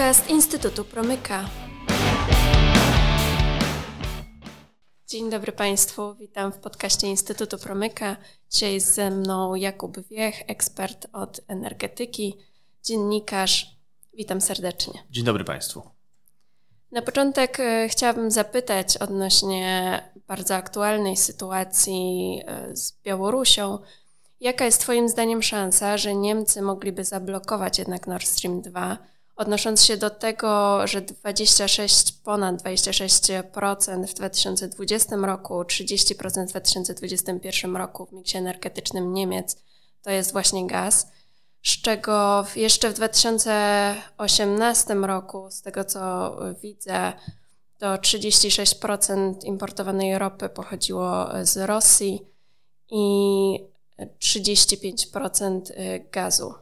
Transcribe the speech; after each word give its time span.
podcast 0.00 0.30
Instytutu 0.30 0.84
Promyka. 0.84 1.44
Dzień 5.06 5.30
dobry 5.30 5.52
Państwu, 5.52 6.14
witam 6.14 6.52
w 6.52 6.58
podcaście 6.58 7.06
Instytutu 7.06 7.58
Promyka. 7.58 8.16
Dzisiaj 8.50 8.80
ze 8.80 9.10
mną 9.10 9.54
Jakub 9.54 10.08
Wiech, 10.08 10.42
ekspert 10.46 11.06
od 11.12 11.40
energetyki, 11.48 12.36
dziennikarz. 12.84 13.76
Witam 14.14 14.40
serdecznie. 14.40 15.04
Dzień 15.10 15.24
dobry 15.24 15.44
Państwu. 15.44 15.82
Na 16.92 17.02
początek 17.02 17.60
e, 17.60 17.88
chciałabym 17.88 18.30
zapytać 18.30 18.96
odnośnie 18.96 20.02
bardzo 20.26 20.54
aktualnej 20.54 21.16
sytuacji 21.16 22.40
e, 22.46 22.76
z 22.76 22.98
Białorusią. 23.02 23.78
Jaka 24.40 24.64
jest 24.64 24.80
Twoim 24.80 25.08
zdaniem 25.08 25.42
szansa, 25.42 25.98
że 25.98 26.14
Niemcy 26.14 26.62
mogliby 26.62 27.04
zablokować 27.04 27.78
jednak 27.78 28.06
Nord 28.06 28.26
Stream 28.26 28.62
2? 28.62 28.98
Odnosząc 29.40 29.84
się 29.84 29.96
do 29.96 30.10
tego, 30.10 30.80
że 30.86 31.00
26, 31.00 32.12
ponad 32.12 32.62
26% 32.62 34.06
w 34.06 34.14
2020 34.14 35.16
roku, 35.16 35.62
30% 35.62 36.46
w 36.46 36.50
2021 36.50 37.76
roku 37.76 38.06
w 38.06 38.12
miksie 38.12 38.38
energetycznym 38.38 39.12
Niemiec 39.12 39.56
to 40.02 40.10
jest 40.10 40.32
właśnie 40.32 40.66
gaz, 40.66 41.06
z 41.62 41.82
czego 41.82 42.46
jeszcze 42.56 42.90
w 42.90 42.94
2018 42.94 44.94
roku, 44.94 45.50
z 45.50 45.62
tego 45.62 45.84
co 45.84 46.36
widzę, 46.62 47.12
to 47.78 47.94
36% 47.94 49.34
importowanej 49.44 50.18
ropy 50.18 50.48
pochodziło 50.48 51.28
z 51.42 51.56
Rosji 51.56 52.26
i 52.90 53.58
35% 53.98 55.60
gazu 56.12 56.54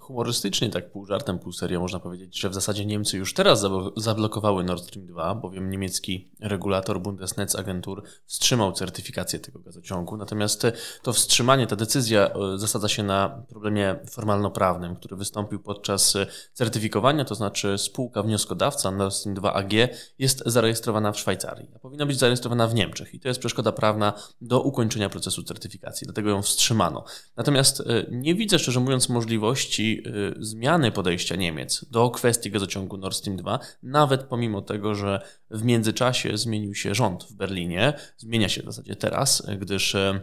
humorystycznie, 0.00 0.70
tak 0.70 0.90
pół 0.90 1.06
żartem, 1.06 1.38
pół 1.38 1.52
serio 1.52 1.80
można 1.80 2.00
powiedzieć, 2.00 2.40
że 2.40 2.50
w 2.50 2.54
zasadzie 2.54 2.86
Niemcy 2.86 3.16
już 3.16 3.34
teraz 3.34 3.64
zablokowały 3.96 4.64
Nord 4.64 4.84
Stream 4.84 5.06
2, 5.06 5.34
bowiem 5.34 5.70
niemiecki 5.70 6.30
regulator 6.40 7.00
Bundesnetzagentur 7.00 8.02
wstrzymał 8.26 8.72
certyfikację 8.72 9.38
tego 9.38 9.58
gazociągu. 9.58 10.16
Natomiast 10.16 10.66
to 11.02 11.12
wstrzymanie, 11.12 11.66
ta 11.66 11.76
decyzja 11.76 12.30
e, 12.30 12.58
zasadza 12.58 12.88
się 12.88 13.02
na 13.02 13.44
problemie 13.48 13.96
formalno-prawnym, 14.10 14.96
który 14.96 15.16
wystąpił 15.16 15.60
podczas 15.60 16.16
e, 16.16 16.26
certyfikowania, 16.52 17.24
to 17.24 17.34
znaczy 17.34 17.78
spółka 17.78 18.22
wnioskodawca 18.22 18.90
Nord 18.90 19.14
Stream 19.14 19.34
2 19.34 19.52
AG 19.52 19.72
jest 20.18 20.42
zarejestrowana 20.46 21.12
w 21.12 21.18
Szwajcarii, 21.18 21.70
a 21.76 21.78
powinna 21.78 22.06
być 22.06 22.18
zarejestrowana 22.18 22.66
w 22.66 22.74
Niemczech 22.74 23.14
i 23.14 23.20
to 23.20 23.28
jest 23.28 23.40
przeszkoda 23.40 23.72
prawna 23.72 24.12
do 24.40 24.62
ukończenia 24.62 25.08
procesu 25.08 25.42
certyfikacji, 25.42 26.04
dlatego 26.04 26.30
ją 26.30 26.42
wstrzymano. 26.42 27.04
Natomiast 27.36 27.80
e, 27.80 27.84
nie 28.10 28.34
widzę, 28.34 28.58
szczerze 28.58 28.80
mówiąc, 28.80 29.08
możliwości 29.08 29.71
Y, 29.80 30.34
zmiany 30.38 30.92
podejścia 30.92 31.36
Niemiec 31.36 31.84
do 31.90 32.10
kwestii 32.10 32.50
gazociągu 32.50 32.96
Nord 32.96 33.16
Stream 33.16 33.36
2, 33.36 33.58
nawet 33.82 34.22
pomimo 34.22 34.62
tego, 34.62 34.94
że 34.94 35.20
w 35.50 35.64
międzyczasie 35.64 36.38
zmienił 36.38 36.74
się 36.74 36.94
rząd 36.94 37.24
w 37.24 37.32
Berlinie, 37.32 37.92
zmienia 38.16 38.48
się 38.48 38.62
w 38.62 38.64
zasadzie 38.64 38.96
teraz, 38.96 39.46
gdyż 39.60 39.94
y, 39.94 40.20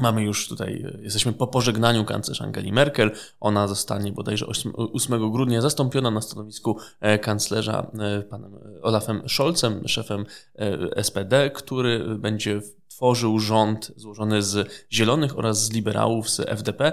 Mamy 0.00 0.22
już 0.22 0.48
tutaj, 0.48 0.74
y, 0.74 1.02
jesteśmy 1.02 1.32
po 1.32 1.46
pożegnaniu 1.46 2.04
kanclerz 2.04 2.42
Angeli 2.42 2.72
Merkel. 2.72 3.10
Ona 3.40 3.68
zostanie 3.68 4.12
bodajże 4.12 4.46
8 4.74 5.32
grudnia 5.32 5.60
zastąpiona 5.60 6.10
na 6.10 6.20
stanowisku 6.20 6.78
e, 7.00 7.18
kanclerza 7.18 7.90
e, 7.98 8.22
panem 8.22 8.58
Olafem 8.82 9.28
Scholzem, 9.28 9.88
szefem 9.88 10.26
e, 10.58 11.04
SPD, 11.04 11.50
który 11.50 12.04
będzie 12.18 12.60
tworzył 12.96 13.38
rząd 13.38 13.92
złożony 13.96 14.42
z 14.42 14.68
Zielonych 14.92 15.38
oraz 15.38 15.64
z 15.64 15.72
liberałów 15.72 16.30
z 16.30 16.40
FDP 16.40 16.92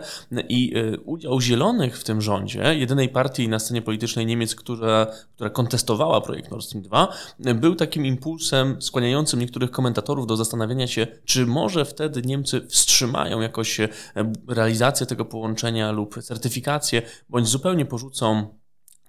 i 0.50 0.74
e, 0.76 0.98
udział 0.98 1.42
Zielonych 1.42 2.00
w 2.00 2.04
tym 2.04 2.22
rządzie, 2.22 2.76
jedynej 2.76 3.10
partii 3.10 3.50
na 3.50 3.60
scenie 3.60 3.82
politycznej 3.82 4.26
Niemiec, 4.26 4.56
która, 4.56 5.08
która 5.36 5.50
kontestowała 5.50 6.22
projekt 6.22 6.52
Nord 6.52 6.64
Stream 6.64 6.84
2, 6.84 7.08
był 7.40 7.76
takim 7.76 8.06
impulsem 8.06 8.82
skłaniającym 8.82 9.40
niektórych 9.40 9.72
komentatorów 9.72 10.28
do 10.28 10.36
zastanawiania 10.36 10.88
się, 10.88 11.08
czy 11.26 11.46
może 11.46 11.86
wtedy 11.86 12.22
Niemcy 12.22 12.68
wstrzymają 12.68 13.42
jakoś 13.42 13.80
e, 13.80 13.90
realizację 14.48 15.06
tego 15.06 15.26
połączenia 15.26 15.92
lub 15.92 16.24
certyfikację, 16.24 17.02
bądź 17.30 17.48
zupełnie 17.48 17.86
porzucą 17.86 18.63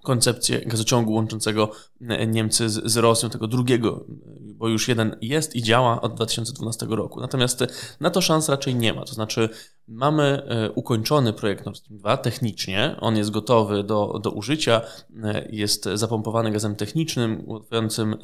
koncepcję 0.05 0.61
gazociągu 0.65 1.13
łączącego 1.13 1.71
e, 2.01 2.27
Niemcy 2.27 2.69
z, 2.69 2.91
z, 2.91 2.97
Rosją, 2.97 3.29
tego 3.29 3.47
drugiego, 3.47 4.05
bo 4.41 4.67
już 4.67 4.87
jeden 4.87 5.15
jest 5.21 5.55
i 5.55 5.63
działa 5.63 6.01
od 6.01 6.13
2012 6.13 6.85
roku. 6.89 7.21
Natomiast 7.21 7.63
na 7.99 8.09
to 8.09 8.21
szans 8.21 8.49
raczej 8.49 8.75
nie 8.75 8.93
ma. 8.93 9.05
To 9.05 9.13
znaczy, 9.13 9.49
mamy 9.87 10.23
e, 10.23 10.71
ukończony 10.71 11.33
projekt 11.33 11.65
Nord 11.65 11.77
Stream 11.77 11.99
2 11.99 12.17
technicznie, 12.17 12.95
on 12.99 13.17
jest 13.17 13.31
gotowy 13.31 13.83
do, 13.83 14.19
do 14.23 14.31
użycia, 14.31 14.81
e, 15.23 15.47
jest 15.51 15.89
zapompowany 15.93 16.51
gazem 16.51 16.75
technicznym, 16.75 17.43
ułatwiającym 17.45 18.15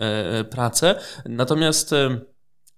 pracę. 0.49 0.95
Natomiast 1.25 1.95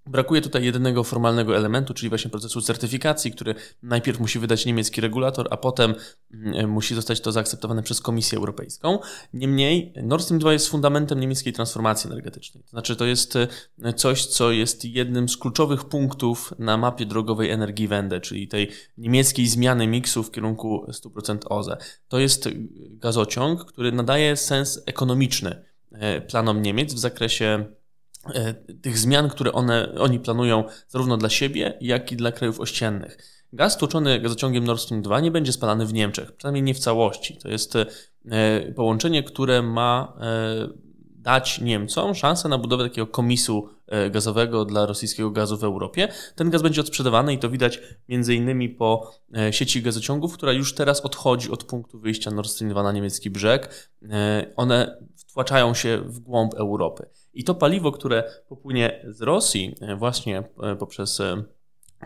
Brakuje 0.06 0.42
tutaj 0.42 0.66
jedynego 0.66 1.04
formalnego 1.04 1.58
elementu, 1.58 1.94
czyli 1.94 2.10
właśnie 2.10 2.32
procesu 2.32 2.62
certyfikacji, 2.62 3.32
który 3.32 3.56
najpierw 3.84 4.20
musi 4.20 4.40
wydać 4.40 4.66
niemiecki 4.66 5.02
regulator, 5.02 5.48
a 5.52 5.58
potem 5.58 5.96
mm, 6.32 6.70
musi 6.70 6.96
zostać 6.96 7.22
to 7.22 7.32
zaakceptowane 7.32 7.84
przez 7.84 8.02
Komisję 8.02 8.38
Europejską. 8.38 9.00
Niemniej 9.34 9.94
Nord 10.04 10.24
Stream 10.24 10.40
2 10.40 10.54
jest 10.54 10.70
fundamentem 10.70 11.20
niemieckiej 11.20 11.54
transformacji 11.54 12.08
energetycznej. 12.08 12.64
To 12.64 12.70
znaczy 12.70 12.96
to 12.96 13.06
jest 13.06 13.36
e, 13.36 13.94
coś, 13.94 14.26
co 14.26 14.52
jest 14.52 14.86
jednym 14.86 15.30
z 15.30 15.38
kluczowych 15.38 15.84
punktów 15.84 16.54
na 16.60 16.78
mapie 16.78 17.06
drogowej 17.06 17.50
energii 17.50 17.88
Wende, 17.88 18.22
czyli 18.22 18.48
tej 18.48 18.72
niemieckiej 18.98 19.48
zmiany 19.48 19.88
miksu 19.88 20.24
w 20.24 20.32
kierunku 20.32 20.86
100% 20.90 21.38
OZE. 21.50 21.78
To 22.08 22.20
jest 22.20 22.50
gazociąg, 22.90 23.66
który 23.66 23.92
nadaje 23.92 24.36
sens 24.36 24.84
ekonomiczny 24.86 25.64
e, 25.92 26.22
planom 26.22 26.62
Niemiec 26.62 26.94
w 26.94 27.00
zakresie 27.00 27.66
tych 28.82 28.98
zmian, 28.98 29.30
które 29.30 29.52
one, 29.52 29.96
oni 30.00 30.20
planują 30.20 30.64
zarówno 30.88 31.18
dla 31.18 31.30
siebie, 31.30 31.78
jak 31.82 32.12
i 32.12 32.16
dla 32.16 32.32
krajów 32.32 32.60
ościennych. 32.60 33.18
Gaz 33.54 33.78
tłoczony 33.78 34.20
gazociągiem 34.20 34.64
Nord 34.64 34.82
Stream 34.82 35.02
2 35.02 35.20
nie 35.20 35.32
będzie 35.32 35.54
spalany 35.54 35.86
w 35.86 35.94
Niemczech, 35.94 36.32
przynajmniej 36.32 36.64
nie 36.64 36.74
w 36.74 36.80
całości. 36.80 37.38
To 37.38 37.50
jest 37.50 37.76
e, 37.76 38.72
połączenie, 38.76 39.24
które 39.24 39.62
ma 39.62 40.14
e, 40.22 40.68
dać 41.16 41.62
Niemcom 41.62 42.16
szansę 42.16 42.50
na 42.50 42.58
budowę 42.58 42.84
takiego 42.84 43.08
komisu 43.08 43.70
gazowego 44.12 44.66
dla 44.66 44.86
rosyjskiego 44.86 45.32
gazu 45.32 45.58
w 45.58 45.64
Europie. 45.64 46.08
Ten 46.36 46.50
gaz 46.50 46.62
będzie 46.62 46.82
odsprzedawany 46.82 47.34
i 47.34 47.38
to 47.38 47.50
widać 47.50 47.80
między 48.10 48.36
innymi 48.36 48.70
po 48.70 49.12
sieci 49.52 49.82
gazociągów, 49.82 50.34
która 50.34 50.52
już 50.52 50.76
teraz 50.76 51.02
odchodzi 51.02 51.52
od 51.52 51.64
punktu 51.64 52.00
wyjścia 52.00 52.32
Nord 52.32 52.50
Stream 52.50 52.72
2 52.72 52.84
na 52.84 52.92
niemiecki 52.92 53.30
brzeg. 53.30 53.90
One 54.56 54.98
wtłaczają 55.16 55.74
się 55.74 55.98
w 55.98 56.20
głąb 56.20 56.54
Europy. 56.54 57.10
I 57.34 57.44
to 57.44 57.56
paliwo, 57.56 57.92
które 57.92 58.24
popłynie 58.48 59.06
z 59.08 59.22
Rosji 59.22 59.76
e, 59.82 59.96
właśnie 59.96 60.44
e, 60.64 60.76
poprzez 60.76 61.20
e, 61.20 61.44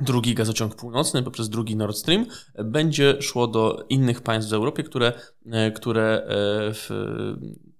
drugi 0.01 0.35
gazociąg 0.35 0.75
północny, 0.75 1.23
poprzez 1.23 1.49
drugi 1.49 1.75
Nord 1.75 1.97
Stream, 1.97 2.25
będzie 2.63 3.21
szło 3.21 3.47
do 3.47 3.85
innych 3.89 4.21
państw 4.21 4.51
w 4.51 4.53
Europie, 4.53 4.83
które, 4.83 5.13
które 5.75 6.27
w, 6.73 6.89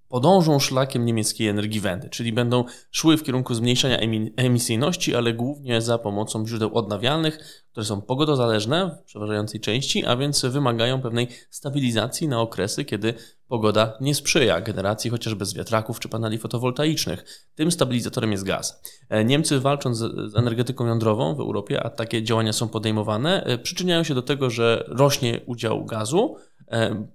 podążą 0.07 0.59
szlakiem 0.59 1.06
niemieckiej 1.06 1.47
energii 1.47 1.79
Wendy, 1.79 2.09
czyli 2.09 2.34
będą 2.34 2.63
szły 2.91 3.18
w 3.18 3.23
kierunku 3.23 3.53
zmniejszenia 3.53 3.97
emisyjności, 4.35 5.16
ale 5.16 5.34
głównie 5.34 5.81
za 5.81 5.97
pomocą 5.97 6.47
źródeł 6.47 6.78
odnawialnych, 6.78 7.63
które 7.72 7.85
są 7.85 8.01
pogodozależne 8.01 8.97
w 9.01 9.06
przeważającej 9.06 9.59
części, 9.59 10.06
a 10.06 10.16
więc 10.16 10.45
wymagają 10.45 11.01
pewnej 11.01 11.28
stabilizacji 11.50 12.28
na 12.28 12.41
okresy, 12.41 12.85
kiedy 12.85 13.13
pogoda 13.47 13.97
nie 14.01 14.16
sprzyja 14.16 14.62
generacji 14.62 15.09
chociażby 15.09 15.45
z 15.45 15.53
wiatraków 15.53 16.00
czy 16.00 16.09
paneli 16.09 16.38
fotowoltaicznych. 16.38 17.47
Tym 17.56 17.72
stabilizatorem 17.72 18.31
jest 18.31 18.44
gaz. 18.44 18.81
E, 19.09 19.25
Niemcy 19.25 19.59
walcząc 19.59 19.97
z 19.97 20.35
energetyką 20.35 20.85
jądrową 20.85 21.35
w 21.35 21.39
Europie, 21.39 21.84
a 21.84 21.89
takie 21.89 22.24
działania 22.24 22.53
są 22.53 22.68
podejmowane, 22.68 23.44
e, 23.44 23.57
przyczyniają 23.57 24.03
się 24.03 24.16
do 24.16 24.22
tego, 24.22 24.50
że 24.50 24.84
rośnie 24.88 25.41
udział 25.45 25.86
gazu 25.86 26.36
e, 26.71 27.07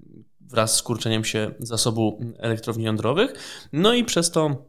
wraz 0.53 0.77
z 0.77 0.83
kurczeniem 0.83 1.25
się 1.25 1.55
zasobu 1.59 2.21
elektrowni 2.39 2.85
jądrowych, 2.85 3.33
no 3.73 3.95
i 3.95 4.05
przez 4.05 4.31
to 4.31 4.67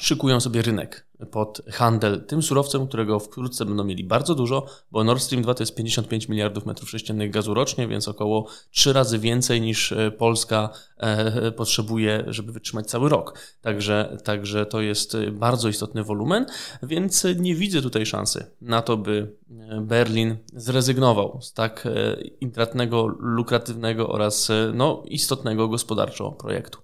szykują 0.00 0.40
sobie 0.40 0.62
rynek 0.62 1.03
pod 1.30 1.62
handel 1.72 2.24
tym 2.26 2.42
surowcem, 2.42 2.86
którego 2.86 3.18
wkrótce 3.18 3.64
będą 3.64 3.84
mieli 3.84 4.04
bardzo 4.04 4.34
dużo, 4.34 4.66
bo 4.90 5.04
Nord 5.04 5.22
Stream 5.22 5.42
2 5.42 5.54
to 5.54 5.62
jest 5.62 5.74
55 5.74 6.28
miliardów 6.28 6.66
metrów 6.66 6.90
sześciennych 6.90 7.30
gazu 7.30 7.54
rocznie, 7.54 7.88
więc 7.88 8.08
około 8.08 8.46
3 8.70 8.92
razy 8.92 9.18
więcej 9.18 9.60
niż 9.60 9.92
e, 9.92 10.10
Polska 10.10 10.70
e, 10.96 11.52
potrzebuje, 11.52 12.24
żeby 12.26 12.52
wytrzymać 12.52 12.86
cały 12.86 13.08
rok. 13.08 13.38
Także, 13.62 14.16
także 14.24 14.66
to 14.66 14.80
jest 14.80 15.16
bardzo 15.32 15.68
istotny 15.68 16.04
wolumen, 16.04 16.46
więc 16.82 17.26
nie 17.38 17.54
widzę 17.54 17.82
tutaj 17.82 18.06
szansy 18.06 18.46
na 18.60 18.82
to, 18.82 18.96
by 18.96 19.36
Berlin 19.80 20.36
zrezygnował 20.52 21.38
z 21.42 21.52
tak 21.52 21.86
e, 21.86 22.20
intratnego, 22.40 23.06
lukratywnego 23.06 24.08
oraz 24.08 24.48
no, 24.74 25.02
istotnego 25.06 25.68
gospodarczo 25.68 26.32
projektu. 26.32 26.83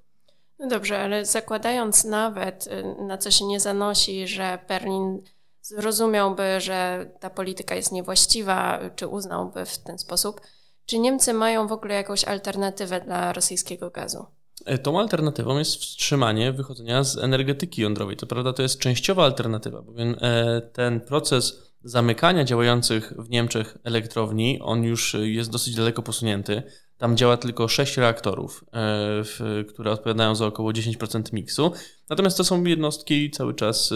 No 0.61 0.69
dobrze, 0.69 0.99
ale 0.99 1.25
zakładając 1.25 2.05
nawet, 2.05 2.67
y, 2.67 3.03
na 3.03 3.19
co 3.19 3.31
się 3.31 3.45
nie 3.45 3.61
zanosi, 3.61 4.29
że 4.29 4.59
Berlin 4.69 5.23
zrozumiałby, 5.63 6.61
że 6.61 7.11
ta 7.21 7.31
polityka 7.31 7.75
jest 7.75 7.93
niewłaściwa, 7.93 8.81
czy 8.97 9.07
uznałby 9.07 9.67
w 9.67 9.79
ten 9.79 9.99
sposób, 9.99 10.41
czy 10.87 10.99
Niemcy 10.99 11.33
mają 11.33 11.69
w 11.69 11.73
ogóle 11.73 11.95
jakąś 11.95 12.25
alternatywę 12.25 13.01
dla 13.01 13.33
rosyjskiego 13.33 13.91
gazu? 13.91 14.27
E, 14.65 14.79
tą 14.79 15.01
alternatywą 15.01 15.59
jest 15.59 15.77
wstrzymanie 15.77 16.53
wychodzenia 16.53 17.05
z 17.05 17.19
energetyki 17.19 17.83
jądrowej. 17.83 18.17
To 18.17 18.27
prawda, 18.27 18.53
to 18.53 18.63
jest 18.63 18.79
częściowa 18.79 19.25
alternatywa, 19.25 19.83
bowiem 19.83 20.17
e, 20.21 20.61
ten 20.61 21.01
proces 21.01 21.70
zamykania 21.83 22.45
działających 22.45 23.13
w 23.19 23.31
Niemczech 23.31 23.79
elektrowni, 23.85 24.61
on 24.63 24.85
już 24.85 25.17
jest 25.21 25.51
dosyć 25.51 25.75
daleko 25.75 26.03
posunięty. 26.03 26.63
Tam 26.99 27.17
działa 27.17 27.37
tylko 27.37 27.69
6 27.69 27.97
reaktorów, 27.97 28.65
e, 28.73 29.65
które 29.65 29.91
odpowiadają 29.93 30.35
za 30.35 30.47
około 30.47 30.73
10% 30.73 31.33
miksu. 31.33 31.73
Natomiast 32.11 32.37
to 32.37 32.45
są 32.45 32.65
jednostki 32.65 33.31
cały 33.31 33.55
czas 33.55 33.95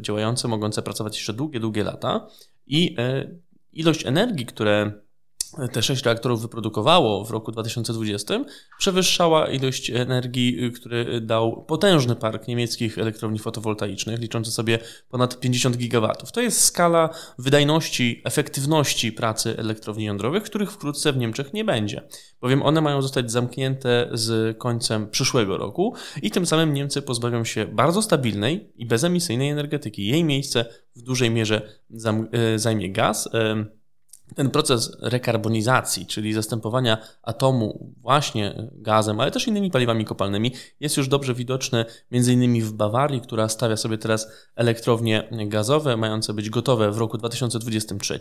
działające, 0.00 0.48
mogące 0.48 0.82
pracować 0.82 1.16
jeszcze 1.16 1.32
długie, 1.32 1.60
długie 1.60 1.84
lata. 1.84 2.26
I 2.66 2.96
ilość 3.72 4.06
energii, 4.06 4.46
które 4.46 5.03
te 5.72 5.82
sześć 5.82 6.04
reaktorów 6.04 6.42
wyprodukowało 6.42 7.24
w 7.24 7.30
roku 7.30 7.52
2020, 7.52 8.44
przewyższała 8.78 9.50
ilość 9.50 9.90
energii, 9.90 10.72
który 10.72 11.20
dał 11.20 11.64
potężny 11.64 12.16
park 12.16 12.48
niemieckich 12.48 12.98
elektrowni 12.98 13.38
fotowoltaicznych, 13.38 14.20
liczący 14.20 14.50
sobie 14.50 14.78
ponad 15.08 15.40
50 15.40 15.76
gigawatów. 15.76 16.32
To 16.32 16.40
jest 16.40 16.60
skala 16.60 17.10
wydajności, 17.38 18.22
efektywności 18.24 19.12
pracy 19.12 19.58
elektrowni 19.58 20.04
jądrowych, 20.04 20.42
których 20.42 20.72
wkrótce 20.72 21.12
w 21.12 21.16
Niemczech 21.16 21.52
nie 21.52 21.64
będzie, 21.64 22.08
bowiem 22.40 22.62
one 22.62 22.80
mają 22.80 23.02
zostać 23.02 23.30
zamknięte 23.30 24.08
z 24.12 24.58
końcem 24.58 25.10
przyszłego 25.10 25.56
roku 25.56 25.94
i 26.22 26.30
tym 26.30 26.46
samym 26.46 26.74
Niemcy 26.74 27.02
pozbawią 27.02 27.44
się 27.44 27.66
bardzo 27.66 28.02
stabilnej 28.02 28.72
i 28.76 28.86
bezemisyjnej 28.86 29.50
energetyki. 29.50 30.06
Jej 30.06 30.24
miejsce 30.24 30.64
w 30.96 31.02
dużej 31.02 31.30
mierze 31.30 31.62
e, 32.32 32.58
zajmie 32.58 32.92
gaz 32.92 33.28
ten 34.34 34.50
proces 34.50 34.96
rekarbonizacji, 35.00 36.06
czyli 36.06 36.32
zastępowania 36.32 36.98
atomu 37.22 37.92
właśnie 38.00 38.70
gazem, 38.72 39.20
ale 39.20 39.30
też 39.30 39.48
innymi 39.48 39.70
paliwami 39.70 40.04
kopalnymi, 40.04 40.52
jest 40.80 40.96
już 40.96 41.08
dobrze 41.08 41.34
widoczny 41.34 41.84
m.in. 42.12 42.62
w 42.62 42.72
Bawarii, 42.72 43.20
która 43.20 43.48
stawia 43.48 43.76
sobie 43.76 43.98
teraz 43.98 44.28
elektrownie 44.56 45.28
gazowe, 45.46 45.96
mające 45.96 46.34
być 46.34 46.50
gotowe 46.50 46.90
w 46.90 46.98
roku 46.98 47.18
2023 47.18 48.18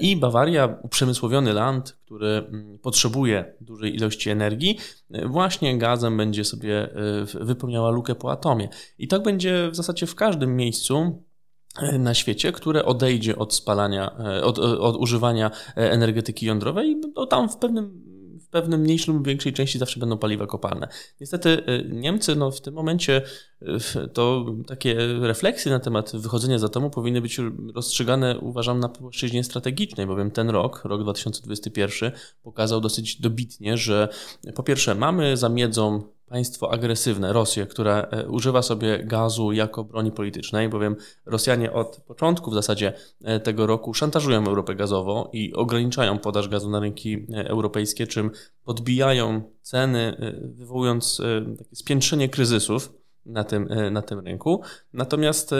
i 0.00 0.16
Bawaria, 0.16 0.78
uprzemysłowiony 0.82 1.52
land, 1.52 1.96
który 2.04 2.28
mm, 2.28 2.78
potrzebuje 2.78 3.54
dużej 3.60 3.94
ilości 3.94 4.30
energii, 4.30 4.78
właśnie 5.26 5.78
gazem 5.78 6.16
będzie 6.16 6.44
sobie 6.44 6.82
e, 6.82 7.44
wypełniała 7.44 7.90
lukę 7.90 8.14
po 8.14 8.32
atomie. 8.32 8.68
I 8.98 9.08
tak 9.08 9.22
będzie 9.22 9.70
w 9.70 9.76
zasadzie 9.76 10.06
w 10.06 10.14
każdym 10.14 10.56
miejscu, 10.56 11.22
na 11.98 12.14
świecie, 12.14 12.52
które 12.52 12.84
odejdzie 12.84 13.36
od 13.36 13.54
spalania, 13.54 14.16
e, 14.18 14.44
od, 14.44 14.58
od 14.58 14.96
używania 14.96 15.50
e, 15.50 15.74
energetyki 15.74 16.46
jądrowej 16.46 17.00
no, 17.16 17.26
tam 17.26 17.48
w 17.48 17.56
pewnym 17.56 18.16
w 18.40 18.48
pewnym 18.48 18.80
mniejszym 18.80 19.14
lub 19.14 19.26
większej 19.26 19.52
części 19.52 19.78
zawsze 19.78 20.00
będą 20.00 20.18
paliwa 20.18 20.46
kopalne. 20.46 20.88
Niestety 21.20 21.64
e, 21.66 21.82
Niemcy 21.84 22.36
no, 22.36 22.50
w 22.50 22.60
tym 22.60 22.74
momencie 22.74 23.22
to 24.12 24.46
takie 24.66 24.94
refleksje 25.20 25.72
na 25.72 25.80
temat 25.80 26.16
wychodzenia 26.16 26.58
z 26.58 26.64
atomu 26.64 26.90
powinny 26.90 27.20
być 27.20 27.40
rozstrzygane, 27.74 28.38
uważam, 28.38 28.80
na 28.80 28.88
płaszczyźnie 28.88 29.44
strategicznej, 29.44 30.06
bowiem 30.06 30.30
ten 30.30 30.50
rok, 30.50 30.84
rok 30.84 31.02
2021, 31.02 32.12
pokazał 32.42 32.80
dosyć 32.80 33.20
dobitnie, 33.20 33.76
że 33.76 34.08
po 34.54 34.62
pierwsze 34.62 34.94
mamy 34.94 35.36
za 35.36 35.48
miedzą 35.48 36.02
państwo 36.26 36.72
agresywne, 36.72 37.32
Rosję, 37.32 37.66
która 37.66 38.02
e, 38.02 38.28
używa 38.28 38.62
sobie 38.62 39.04
gazu 39.04 39.52
jako 39.52 39.84
broni 39.84 40.12
politycznej, 40.12 40.68
bowiem 40.68 40.96
Rosjanie 41.26 41.72
od 41.72 42.00
początku 42.06 42.50
w 42.50 42.54
zasadzie 42.54 42.92
e, 43.24 43.40
tego 43.40 43.66
roku 43.66 43.94
szantażują 43.94 44.46
Europę 44.46 44.74
gazowo 44.74 45.30
i 45.32 45.54
ograniczają 45.54 46.18
podaż 46.18 46.48
gazu 46.48 46.70
na 46.70 46.80
rynki 46.80 47.26
e, 47.34 47.48
europejskie, 47.48 48.06
czym 48.06 48.30
podbijają 48.64 49.42
ceny, 49.62 50.32
wywołując 50.42 51.22
takie 51.58 51.76
spiętrzenie 51.76 52.28
kryzysów 52.28 52.92
na 53.26 53.44
tym, 53.44 53.68
na 53.90 54.02
tym 54.02 54.20
rynku. 54.20 54.62
Natomiast 54.92 55.54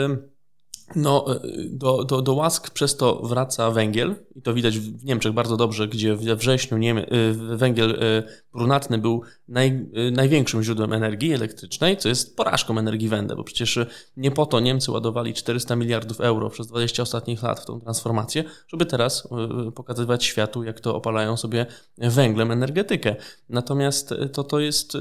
no, 0.95 1.25
do, 1.69 2.03
do, 2.03 2.21
do 2.21 2.33
łask 2.33 2.69
przez 2.69 2.97
to 2.97 3.15
wraca 3.15 3.71
węgiel 3.71 4.15
i 4.35 4.41
to 4.41 4.53
widać 4.53 4.79
w 4.79 5.05
Niemczech 5.05 5.33
bardzo 5.33 5.57
dobrze, 5.57 5.87
gdzie 5.87 6.15
we 6.15 6.35
wrześniu 6.35 6.77
Niemy, 6.77 7.07
węgiel 7.55 7.99
brunatny 8.53 8.97
był 8.97 9.21
naj, 9.47 9.85
największym 10.11 10.63
źródłem 10.63 10.93
energii 10.93 11.33
elektrycznej, 11.33 11.97
co 11.97 12.09
jest 12.09 12.37
porażką 12.37 12.77
energii 12.77 13.09
Wende, 13.09 13.35
bo 13.35 13.43
przecież 13.43 13.79
nie 14.17 14.31
po 14.31 14.45
to 14.45 14.59
Niemcy 14.59 14.91
ładowali 14.91 15.33
400 15.33 15.75
miliardów 15.75 16.21
euro 16.21 16.49
przez 16.49 16.67
20 16.67 17.03
ostatnich 17.03 17.43
lat 17.43 17.59
w 17.59 17.65
tą 17.65 17.79
transformację, 17.79 18.43
żeby 18.67 18.85
teraz 18.85 19.27
pokazywać 19.75 20.25
światu, 20.25 20.63
jak 20.63 20.79
to 20.79 20.95
opalają 20.95 21.37
sobie 21.37 21.65
węglem 21.97 22.51
energetykę. 22.51 23.15
Natomiast 23.49 24.13
to, 24.33 24.43
to 24.43 24.59
jest, 24.59 24.97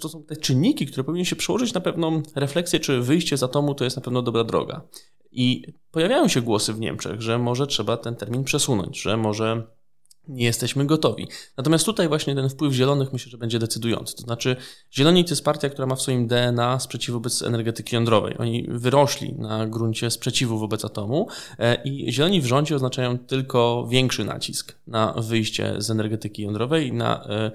to 0.00 0.08
są 0.08 0.22
te 0.22 0.36
czynniki, 0.36 0.86
które 0.86 1.04
powinny 1.04 1.24
się 1.24 1.36
przełożyć 1.36 1.74
na 1.74 1.80
pewną 1.80 2.22
refleksję, 2.34 2.80
czy 2.80 3.00
wyjście 3.00 3.36
z 3.36 3.42
atomu 3.42 3.74
to 3.74 3.84
jest 3.84 3.96
na 3.96 4.02
pewno 4.02 4.22
dobra 4.22 4.44
droga. 4.44 4.83
I 5.32 5.62
pojawiają 5.90 6.28
się 6.28 6.42
głosy 6.42 6.72
w 6.72 6.80
Niemczech, 6.80 7.22
że 7.22 7.38
może 7.38 7.66
trzeba 7.66 7.96
ten 7.96 8.16
termin 8.16 8.44
przesunąć, 8.44 9.02
że 9.02 9.16
może 9.16 9.66
nie 10.28 10.44
jesteśmy 10.44 10.86
gotowi. 10.86 11.28
Natomiast 11.56 11.84
tutaj 11.84 12.08
właśnie 12.08 12.34
ten 12.34 12.48
wpływ 12.48 12.72
zielonych 12.72 13.12
myślę, 13.12 13.30
że 13.30 13.38
będzie 13.38 13.58
decydujący. 13.58 14.16
To 14.16 14.22
znaczy, 14.22 14.56
Zieloni 14.92 15.24
to 15.24 15.30
jest 15.30 15.44
partia, 15.44 15.70
która 15.70 15.86
ma 15.86 15.94
w 15.94 16.02
swoim 16.02 16.26
DNA 16.26 16.80
sprzeciw 16.80 17.12
wobec 17.12 17.42
energetyki 17.42 17.94
jądrowej. 17.94 18.38
Oni 18.38 18.66
wyrośli 18.68 19.34
na 19.34 19.66
gruncie 19.66 20.10
sprzeciwu 20.10 20.58
wobec 20.58 20.84
atomu 20.84 21.28
e, 21.58 21.82
i 21.84 22.12
Zieloni 22.12 22.40
w 22.40 22.46
rządzie 22.46 22.76
oznaczają 22.76 23.18
tylko 23.18 23.86
większy 23.90 24.24
nacisk 24.24 24.78
na 24.86 25.12
wyjście 25.12 25.74
z 25.78 25.90
energetyki 25.90 26.42
jądrowej 26.42 26.92
na 26.92 27.24
e, 27.24 27.50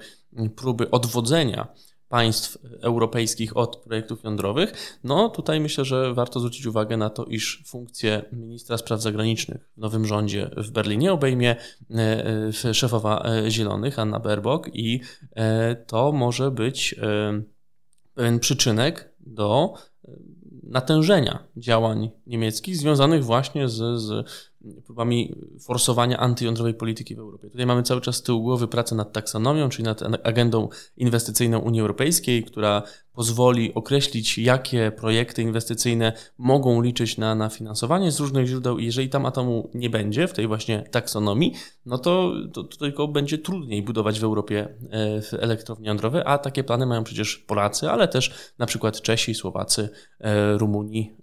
próby 0.56 0.90
odwodzenia 0.90 1.68
państw 2.10 2.58
europejskich 2.80 3.56
od 3.56 3.76
projektów 3.76 4.24
jądrowych, 4.24 4.98
no 5.04 5.28
tutaj 5.28 5.60
myślę, 5.60 5.84
że 5.84 6.14
warto 6.14 6.40
zwrócić 6.40 6.66
uwagę 6.66 6.96
na 6.96 7.10
to, 7.10 7.24
iż 7.24 7.62
funkcję 7.66 8.22
ministra 8.32 8.78
spraw 8.78 9.00
zagranicznych 9.00 9.70
w 9.76 9.80
nowym 9.80 10.06
rządzie 10.06 10.50
w 10.56 10.70
Berlinie 10.70 11.12
obejmie 11.12 11.56
e, 11.90 12.24
e, 12.64 12.74
szefowa 12.74 13.22
e, 13.24 13.50
Zielonych, 13.50 13.98
Anna 13.98 14.20
Baerbock 14.20 14.70
i 14.72 15.00
to 15.86 16.12
może 16.12 16.50
być 16.50 16.94
pewien 18.14 18.38
przyczynek 18.38 19.14
do 19.20 19.74
natężenia 20.62 21.46
działań 21.56 22.10
niemieckich 22.26 22.76
związanych 22.76 23.24
właśnie 23.24 23.68
z, 23.68 24.00
z 24.00 24.26
próbami 24.86 25.34
forsowania 25.60 26.18
antyjądrowej 26.18 26.74
polityki 26.74 27.14
w 27.14 27.18
Europie. 27.18 27.50
Tutaj 27.50 27.66
mamy 27.66 27.82
cały 27.82 28.00
czas 28.00 28.16
z 28.16 28.22
tyłu 28.22 28.42
głowy 28.42 28.68
pracę 28.68 28.94
nad 28.94 29.12
taksonomią, 29.12 29.68
czyli 29.68 29.84
nad 29.84 30.02
agendą 30.26 30.68
inwestycyjną 30.96 31.58
Unii 31.58 31.80
Europejskiej, 31.80 32.44
która 32.44 32.82
pozwoli 33.12 33.74
określić, 33.74 34.38
jakie 34.38 34.92
projekty 34.96 35.42
inwestycyjne 35.42 36.12
mogą 36.38 36.82
liczyć 36.82 37.18
na, 37.18 37.34
na 37.34 37.48
finansowanie 37.48 38.12
z 38.12 38.20
różnych 38.20 38.46
źródeł 38.46 38.78
i 38.78 38.84
jeżeli 38.84 39.08
tam 39.08 39.26
atomu 39.26 39.70
nie 39.74 39.90
będzie 39.90 40.28
w 40.28 40.32
tej 40.32 40.46
właśnie 40.46 40.84
taksonomii, 40.90 41.54
no 41.86 41.98
to, 41.98 42.32
to, 42.52 42.64
to 42.64 42.76
tylko 42.76 43.08
będzie 43.08 43.38
trudniej 43.38 43.82
budować 43.82 44.20
w 44.20 44.24
Europie 44.24 44.68
e, 45.32 45.40
elektrownie 45.40 45.88
jądrowe, 45.88 46.28
a 46.28 46.38
takie 46.38 46.64
plany 46.64 46.86
mają 46.86 47.04
przecież 47.04 47.36
Polacy, 47.36 47.90
ale 47.90 48.08
też 48.08 48.52
na 48.58 48.66
przykład 48.66 49.00
Czesi, 49.00 49.34
Słowacy, 49.34 49.88
e, 50.20 50.58
Rumuni, 50.58 51.16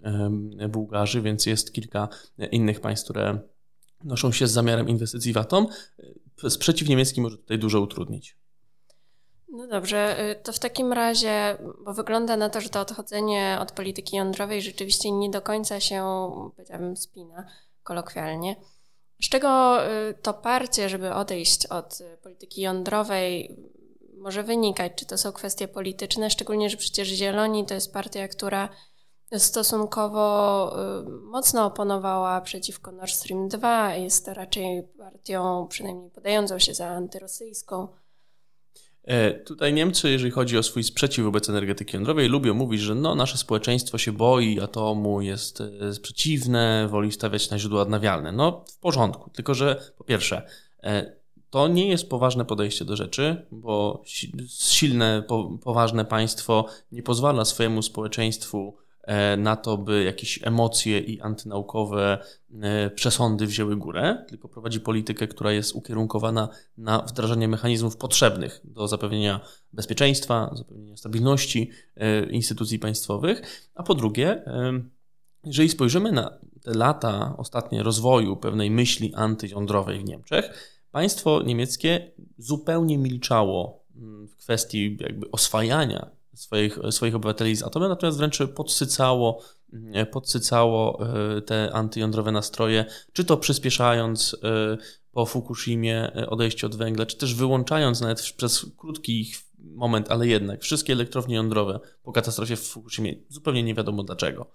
e, 0.58 0.68
Bułgarzy, 0.68 1.22
więc 1.22 1.46
jest 1.46 1.72
kilka 1.72 2.08
innych 2.50 2.80
państw, 2.80 3.04
które 3.04 3.27
noszą 4.04 4.32
się 4.32 4.46
z 4.46 4.52
zamiarem 4.52 4.88
inwestycji 4.88 5.32
w 5.32 5.36
atom. 5.36 5.66
Sprzeciw 6.48 6.88
niemiecki 6.88 7.20
może 7.20 7.38
tutaj 7.38 7.58
dużo 7.58 7.80
utrudnić. 7.80 8.36
No 9.52 9.66
dobrze, 9.66 10.30
y, 10.30 10.42
to 10.42 10.52
w 10.52 10.58
takim 10.58 10.92
razie, 10.92 11.58
bo 11.84 11.94
wygląda 11.94 12.36
na 12.36 12.50
to, 12.50 12.60
że 12.60 12.68
to 12.68 12.80
odchodzenie 12.80 13.58
od 13.60 13.72
polityki 13.72 14.16
jądrowej 14.16 14.62
rzeczywiście 14.62 15.10
nie 15.10 15.30
do 15.30 15.42
końca 15.42 15.80
się, 15.80 16.30
powiedziałabym, 16.56 16.96
spina 16.96 17.46
kolokwialnie. 17.82 18.56
Z 19.22 19.28
czego 19.28 19.78
y, 19.86 20.14
to 20.22 20.34
parcie, 20.34 20.88
żeby 20.88 21.14
odejść 21.14 21.66
od 21.66 21.98
polityki 22.22 22.60
jądrowej, 22.60 23.56
może 24.18 24.42
wynikać? 24.42 24.92
Czy 24.96 25.06
to 25.06 25.18
są 25.18 25.32
kwestie 25.32 25.68
polityczne? 25.68 26.30
Szczególnie, 26.30 26.70
że 26.70 26.76
przecież 26.76 27.08
Zieloni 27.08 27.66
to 27.66 27.74
jest 27.74 27.92
partia, 27.92 28.28
która 28.28 28.68
stosunkowo 29.36 30.76
y, 31.00 31.10
mocno 31.10 31.66
oponowała 31.66 32.40
przeciwko 32.40 32.92
Nord 32.92 33.10
Stream 33.10 33.48
2, 33.48 33.94
jest 33.94 34.28
raczej 34.28 34.82
partią, 34.98 35.66
przynajmniej 35.70 36.10
podającą 36.10 36.58
się 36.58 36.74
za 36.74 36.86
antyrosyjską. 36.86 37.88
E, 39.04 39.34
tutaj 39.34 39.72
Niemcy, 39.72 40.10
jeżeli 40.10 40.30
chodzi 40.30 40.58
o 40.58 40.62
swój 40.62 40.84
sprzeciw 40.84 41.24
wobec 41.24 41.48
energetyki 41.48 41.96
jądrowej, 41.96 42.28
lubią 42.28 42.54
mówić, 42.54 42.80
że 42.80 42.94
no, 42.94 43.14
nasze 43.14 43.38
społeczeństwo 43.38 43.98
się 43.98 44.12
boi 44.12 44.60
atomu, 44.60 45.20
jest 45.20 45.60
e, 45.60 46.00
przeciwne, 46.02 46.88
woli 46.90 47.12
stawiać 47.12 47.50
na 47.50 47.58
źródła 47.58 47.82
odnawialne. 47.82 48.32
No, 48.32 48.64
w 48.68 48.78
porządku, 48.78 49.30
tylko 49.30 49.54
że 49.54 49.92
po 49.98 50.04
pierwsze, 50.04 50.42
e, 50.82 51.18
to 51.50 51.68
nie 51.68 51.88
jest 51.88 52.08
poważne 52.08 52.44
podejście 52.44 52.84
do 52.84 52.96
rzeczy, 52.96 53.46
bo 53.50 54.02
silne, 54.48 55.22
poważne 55.62 56.04
państwo 56.04 56.66
nie 56.92 57.02
pozwala 57.02 57.44
swojemu 57.44 57.82
społeczeństwu 57.82 58.76
na 59.38 59.56
to, 59.56 59.78
by 59.78 60.04
jakieś 60.04 60.40
emocje 60.42 61.00
i 61.00 61.20
antynaukowe 61.20 62.18
przesądy 62.94 63.46
wzięły 63.46 63.76
górę, 63.76 64.24
tylko 64.28 64.48
prowadzi 64.48 64.80
politykę, 64.80 65.28
która 65.28 65.52
jest 65.52 65.74
ukierunkowana 65.74 66.48
na 66.76 67.02
wdrażanie 67.02 67.48
mechanizmów 67.48 67.96
potrzebnych 67.96 68.60
do 68.64 68.88
zapewnienia 68.88 69.40
bezpieczeństwa, 69.72 70.50
zapewnienia 70.54 70.96
stabilności 70.96 71.70
instytucji 72.30 72.78
państwowych, 72.78 73.68
a 73.74 73.82
po 73.82 73.94
drugie, 73.94 74.42
jeżeli 75.44 75.68
spojrzymy 75.68 76.12
na 76.12 76.38
te 76.62 76.74
lata 76.74 77.34
ostatnie 77.36 77.82
rozwoju 77.82 78.36
pewnej 78.36 78.70
myśli 78.70 79.14
antyjądrowej 79.14 79.98
w 79.98 80.04
Niemczech, 80.04 80.74
państwo 80.90 81.42
niemieckie 81.42 82.12
zupełnie 82.38 82.98
milczało 82.98 83.84
mm, 83.96 84.28
w 84.28 84.36
kwestii 84.36 84.96
jakby 85.00 85.30
oswajania 85.30 86.17
swoich, 86.38 86.78
swoich 86.90 87.14
obywateli 87.14 87.56
z 87.56 87.62
atomem, 87.62 87.88
natomiast 87.88 88.18
wręcz 88.18 88.38
podsycało, 88.54 89.42
mm, 89.72 90.06
podsycało 90.06 91.06
e, 91.36 91.42
te 91.42 91.72
antyjądrowe 91.72 92.32
nastroje, 92.32 92.84
czy 93.12 93.24
to 93.24 93.36
przyspieszając 93.36 94.36
e, 94.42 94.78
po 95.12 95.26
Fukushimie 95.26 96.12
e, 96.16 96.30
odejście 96.30 96.66
od 96.66 96.76
węgla, 96.76 97.06
czy 97.06 97.16
też 97.16 97.34
wyłączając 97.34 98.00
nawet 98.00 98.32
przez 98.36 98.66
krótki 98.76 99.32
moment, 99.58 100.10
ale 100.10 100.26
jednak 100.26 100.62
wszystkie 100.62 100.92
elektrownie 100.92 101.34
jądrowe 101.34 101.80
po 102.02 102.12
katastrofie 102.12 102.56
w 102.56 102.68
Fukushimie, 102.68 103.14
zupełnie 103.28 103.62
nie 103.62 103.74
wiadomo 103.74 104.02
dlaczego. 104.02 104.50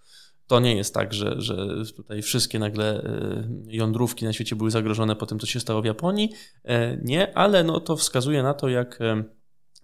To 0.48 0.60
nie 0.60 0.76
jest 0.76 0.94
tak, 0.94 1.14
że, 1.14 1.42
że 1.42 1.84
tutaj 1.96 2.22
wszystkie 2.22 2.60
nagle 2.60 3.04
e, 3.04 3.48
jądrówki 3.68 4.26
na 4.26 4.34
świecie 4.34 4.56
były 4.56 4.72
zagrożone 4.72 5.16
po 5.16 5.26
tym, 5.26 5.40
co 5.40 5.48
się 5.48 5.60
stało 5.60 5.82
w 5.82 5.86
Japonii. 5.86 6.30
E, 6.64 6.98
nie, 6.98 7.38
ale 7.38 7.64
no 7.64 7.80
to 7.80 7.98
wskazuje 7.98 8.44
na 8.44 8.54
to, 8.54 8.70
jak 8.70 9.02
e, 9.02 9.24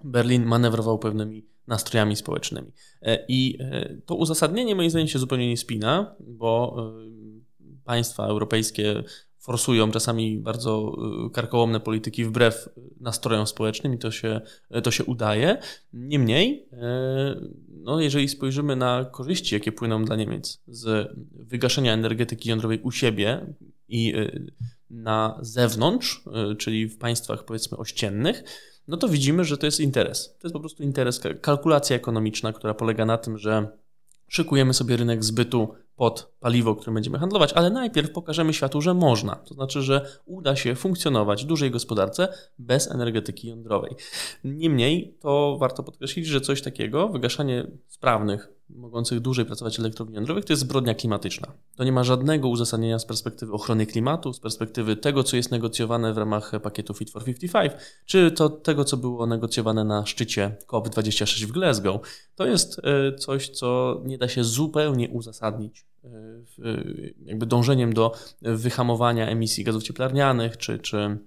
Berlin 0.03 0.45
manewrował 0.45 0.99
pewnymi 0.99 1.48
nastrojami 1.69 2.15
społecznymi. 2.15 2.71
I 3.27 3.57
to 4.05 4.15
uzasadnienie 4.15 4.75
moim 4.75 4.89
zdaniem 4.89 5.07
się 5.07 5.19
zupełnie 5.19 5.49
nie 5.49 5.57
spina, 5.57 6.15
bo 6.19 6.75
państwa 7.83 8.25
europejskie 8.25 9.03
forsują 9.39 9.91
czasami 9.91 10.39
bardzo 10.39 10.97
karkołomne 11.33 11.79
polityki 11.79 12.25
wbrew 12.25 12.69
nastrojom 12.99 13.47
społecznym 13.47 13.93
i 13.93 13.97
to 13.97 14.11
się, 14.11 14.41
to 14.83 14.91
się 14.91 15.03
udaje. 15.03 15.57
Niemniej 15.93 16.67
no, 17.67 18.01
jeżeli 18.01 18.29
spojrzymy 18.29 18.75
na 18.75 19.05
korzyści, 19.05 19.55
jakie 19.55 19.71
płyną 19.71 20.05
dla 20.05 20.15
Niemiec 20.15 20.63
z 20.67 21.11
wygaszenia 21.33 21.93
energetyki 21.93 22.49
jądrowej 22.49 22.79
u 22.81 22.91
siebie 22.91 23.53
i 23.87 24.13
na 24.89 25.39
zewnątrz, 25.41 26.23
czyli 26.57 26.87
w 26.87 26.97
państwach 26.97 27.45
powiedzmy 27.45 27.77
ościennych, 27.77 28.43
no 28.89 28.97
to 28.97 29.09
widzimy, 29.09 29.45
że 29.45 29.57
to 29.57 29.65
jest 29.65 29.79
interes. 29.79 30.35
To 30.39 30.47
jest 30.47 30.53
po 30.53 30.59
prostu 30.59 30.83
interes, 30.83 31.21
kalkulacja 31.41 31.95
ekonomiczna, 31.95 32.53
która 32.53 32.73
polega 32.73 33.05
na 33.05 33.17
tym, 33.17 33.37
że 33.37 33.67
szykujemy 34.27 34.73
sobie 34.73 34.97
rynek 34.97 35.23
zbytu 35.23 35.75
pod 35.99 36.31
paliwo, 36.39 36.75
którym 36.75 36.93
będziemy 36.93 37.19
handlować, 37.19 37.53
ale 37.53 37.69
najpierw 37.69 38.11
pokażemy 38.11 38.53
światu, 38.53 38.81
że 38.81 38.93
można. 38.93 39.35
To 39.35 39.53
znaczy, 39.53 39.81
że 39.81 40.05
uda 40.25 40.55
się 40.55 40.75
funkcjonować 40.75 41.43
w 41.43 41.47
dużej 41.47 41.71
gospodarce 41.71 42.27
bez 42.59 42.91
energetyki 42.91 43.47
jądrowej. 43.47 43.95
Niemniej 44.43 45.17
to 45.19 45.57
warto 45.59 45.83
podkreślić, 45.83 46.27
że 46.27 46.41
coś 46.41 46.61
takiego, 46.61 47.09
wygaszanie 47.09 47.67
sprawnych 47.87 48.49
mogących 48.69 49.19
dłużej 49.19 49.45
pracować 49.45 49.79
elektrowni 49.79 50.15
jądrowych, 50.15 50.45
to 50.45 50.53
jest 50.53 50.61
zbrodnia 50.61 50.93
klimatyczna. 50.93 51.47
To 51.75 51.83
nie 51.83 51.91
ma 51.91 52.03
żadnego 52.03 52.47
uzasadnienia 52.47 52.99
z 52.99 53.05
perspektywy 53.05 53.53
ochrony 53.53 53.85
klimatu, 53.85 54.33
z 54.33 54.39
perspektywy 54.39 54.95
tego, 54.95 55.23
co 55.23 55.35
jest 55.35 55.51
negocjowane 55.51 56.13
w 56.13 56.17
ramach 56.17 56.51
pakietu 56.63 56.93
Fit 56.93 57.11
for 57.11 57.23
55, 57.23 57.73
czy 58.05 58.31
to 58.31 58.49
tego, 58.49 58.85
co 58.85 58.97
było 58.97 59.25
negocjowane 59.25 59.83
na 59.83 60.05
szczycie 60.05 60.55
COP26 60.67 61.45
w 61.45 61.51
Glasgow. 61.51 62.01
To 62.35 62.45
jest 62.45 62.81
e, 62.83 63.15
coś, 63.15 63.49
co 63.49 64.01
nie 64.05 64.17
da 64.17 64.27
się 64.27 64.43
zupełnie 64.43 65.09
uzasadnić 65.09 65.88
jakby 67.25 67.45
dążeniem 67.45 67.93
do 67.93 68.11
wyhamowania 68.41 69.27
emisji 69.27 69.63
gazów 69.63 69.83
cieplarnianych, 69.83 70.57
czy, 70.57 70.79
czy 70.79 71.19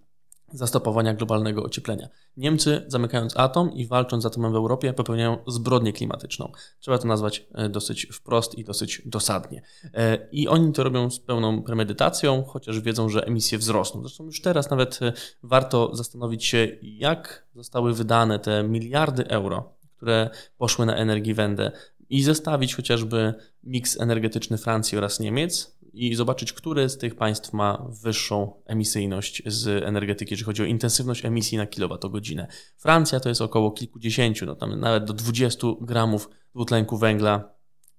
zastopowania 0.52 1.14
globalnego 1.14 1.62
ocieplenia. 1.62 2.08
Niemcy, 2.36 2.84
zamykając 2.86 3.36
atom 3.36 3.72
i 3.72 3.86
walcząc 3.86 4.22
z 4.22 4.26
atomem 4.26 4.52
w 4.52 4.56
Europie, 4.56 4.92
popełniają 4.92 5.38
zbrodnię 5.46 5.92
klimatyczną. 5.92 6.52
Trzeba 6.78 6.98
to 6.98 7.08
nazwać 7.08 7.46
e, 7.54 7.68
dosyć 7.68 8.06
wprost 8.12 8.58
i 8.58 8.64
dosyć 8.64 9.02
dosadnie. 9.06 9.62
E, 9.94 10.28
I 10.32 10.48
oni 10.48 10.72
to 10.72 10.84
robią 10.84 11.10
z 11.10 11.20
pełną 11.20 11.62
premedytacją, 11.62 12.44
chociaż 12.44 12.80
wiedzą, 12.80 13.08
że 13.08 13.26
emisje 13.26 13.58
wzrosną. 13.58 14.00
Zresztą 14.00 14.24
już 14.24 14.40
teraz 14.40 14.70
nawet 14.70 15.02
e, 15.02 15.12
warto 15.42 15.96
zastanowić 15.96 16.44
się, 16.44 16.68
jak 16.82 17.46
zostały 17.54 17.94
wydane 17.94 18.38
te 18.38 18.62
miliardy 18.62 19.28
euro, 19.28 19.74
które 19.96 20.30
poszły 20.58 20.86
na 20.86 20.96
energiewende 20.96 21.72
i 22.12 22.22
zestawić 22.22 22.74
chociażby 22.74 23.34
miks 23.64 24.00
energetyczny 24.00 24.58
Francji 24.58 24.98
oraz 24.98 25.20
Niemiec 25.20 25.78
i 25.92 26.14
zobaczyć, 26.14 26.52
które 26.52 26.88
z 26.88 26.98
tych 26.98 27.14
państw 27.14 27.52
ma 27.52 27.86
wyższą 28.02 28.62
emisyjność 28.66 29.42
z 29.46 29.84
energetyki, 29.84 30.32
jeżeli 30.32 30.46
chodzi 30.46 30.62
o 30.62 30.64
intensywność 30.64 31.24
emisji 31.24 31.58
na 31.58 31.66
kilowatogodzinę. 31.66 32.46
Francja 32.78 33.20
to 33.20 33.28
jest 33.28 33.40
około 33.40 33.70
kilkudziesięciu, 33.70 34.46
no 34.46 34.56
tam 34.56 34.80
nawet 34.80 35.04
do 35.04 35.12
20 35.12 35.66
gramów 35.80 36.30
dwutlenku 36.54 36.96
węgla 36.96 37.54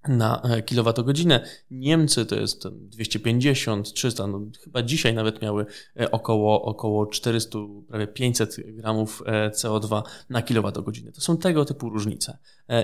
na 0.08 0.42
e, 0.42 0.62
kilowatogodzinę. 0.62 1.46
Niemcy 1.72 2.26
to 2.26 2.36
jest 2.36 2.68
250, 2.68 3.94
300, 3.94 4.28
no 4.28 4.42
chyba 4.64 4.82
dzisiaj 4.84 5.14
nawet 5.14 5.42
miały 5.42 5.66
e, 6.00 6.12
około, 6.12 6.62
około 6.64 7.06
400, 7.08 7.60
prawie 7.88 8.08
500 8.08 8.56
gramów 8.68 9.24
e, 9.26 9.50
CO2 9.50 10.02
na 10.30 10.42
kilowatogodzinę. 10.42 11.12
To 11.12 11.22
są 11.22 11.38
tego 11.38 11.66
typu 11.66 11.90
różnice. 11.90 12.38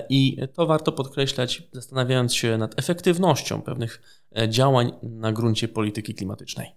I 0.10 0.38
to 0.54 0.68
warto 0.68 0.92
podkreślać, 0.92 1.64
zastanawiając 1.74 2.36
się 2.36 2.58
nad 2.58 2.80
efektywnością 2.80 3.62
pewnych 3.62 4.02
działań 4.48 4.92
na 5.04 5.32
gruncie 5.32 5.68
polityki 5.68 6.16
klimatycznej. 6.16 6.76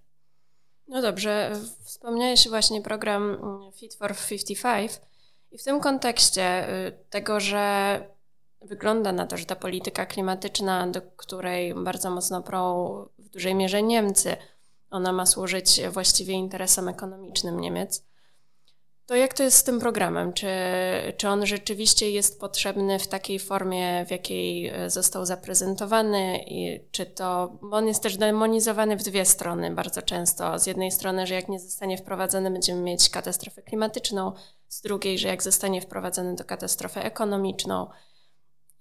No 0.89 1.03
dobrze, 1.03 1.53
wspomniałeś 1.85 2.49
właśnie 2.49 2.83
program 2.83 3.23
mm, 3.31 3.73
Fit 3.73 3.95
for 3.95 4.15
55 4.29 4.93
i 5.53 5.59
w 5.59 5.65
tym 5.65 5.81
kontekście 5.81 6.69
y, 6.87 6.93
tego, 7.11 7.41
że 7.41 8.12
wygląda 8.65 9.13
na 9.13 9.27
to, 9.27 9.37
że 9.37 9.45
ta 9.45 9.57
polityka 9.57 10.07
klimatyczna, 10.07 10.87
do 10.87 11.03
której 11.03 11.75
bardzo 11.75 12.11
mocno 12.11 12.43
prą 12.43 12.89
w 13.19 13.29
dużej 13.29 13.55
mierze 13.55 13.83
Niemcy, 13.83 14.37
ona 14.91 15.13
ma 15.13 15.27
służyć 15.27 15.81
właściwie 15.91 16.35
interesom 16.35 16.89
ekonomicznym 16.89 17.61
Niemiec. 17.61 18.05
To 19.07 19.17
jak 19.17 19.35
to 19.35 19.43
jest 19.43 19.57
z 19.57 19.65
tym 19.65 19.81
programem? 19.81 20.33
Czy, 20.33 20.49
czy 21.17 21.29
on 21.29 21.47
rzeczywiście 21.47 22.11
jest 22.11 22.41
potrzebny 22.41 22.99
w 22.99 23.09
takiej 23.09 23.39
formie, 23.39 24.07
w 24.07 24.11
jakiej 24.11 24.69
e, 24.69 24.91
został 24.91 25.27
zaprezentowany? 25.27 26.45
I 26.47 26.81
czy 26.91 27.07
to, 27.07 27.59
bo 27.63 27.77
on 27.77 27.89
jest 27.89 28.03
też 28.03 28.17
demonizowany 28.17 28.97
w 28.97 29.03
dwie 29.03 29.25
strony 29.25 29.71
bardzo 29.71 30.03
często. 30.03 30.59
Z 30.59 30.67
jednej 30.67 30.91
strony, 30.91 31.27
że 31.27 31.35
jak 31.35 31.49
nie 31.49 31.61
zostanie 31.61 31.99
wprowadzony, 31.99 32.51
będziemy 32.51 32.81
mieć 32.81 33.11
katastrofę 33.11 33.63
klimatyczną, 33.63 34.33
z 34.69 34.81
drugiej, 34.81 35.19
że 35.19 35.29
jak 35.29 35.43
zostanie 35.43 35.81
wprowadzony, 35.81 36.37
to 36.37 36.45
katastrofę 36.45 37.05
ekonomiczną 37.05 37.87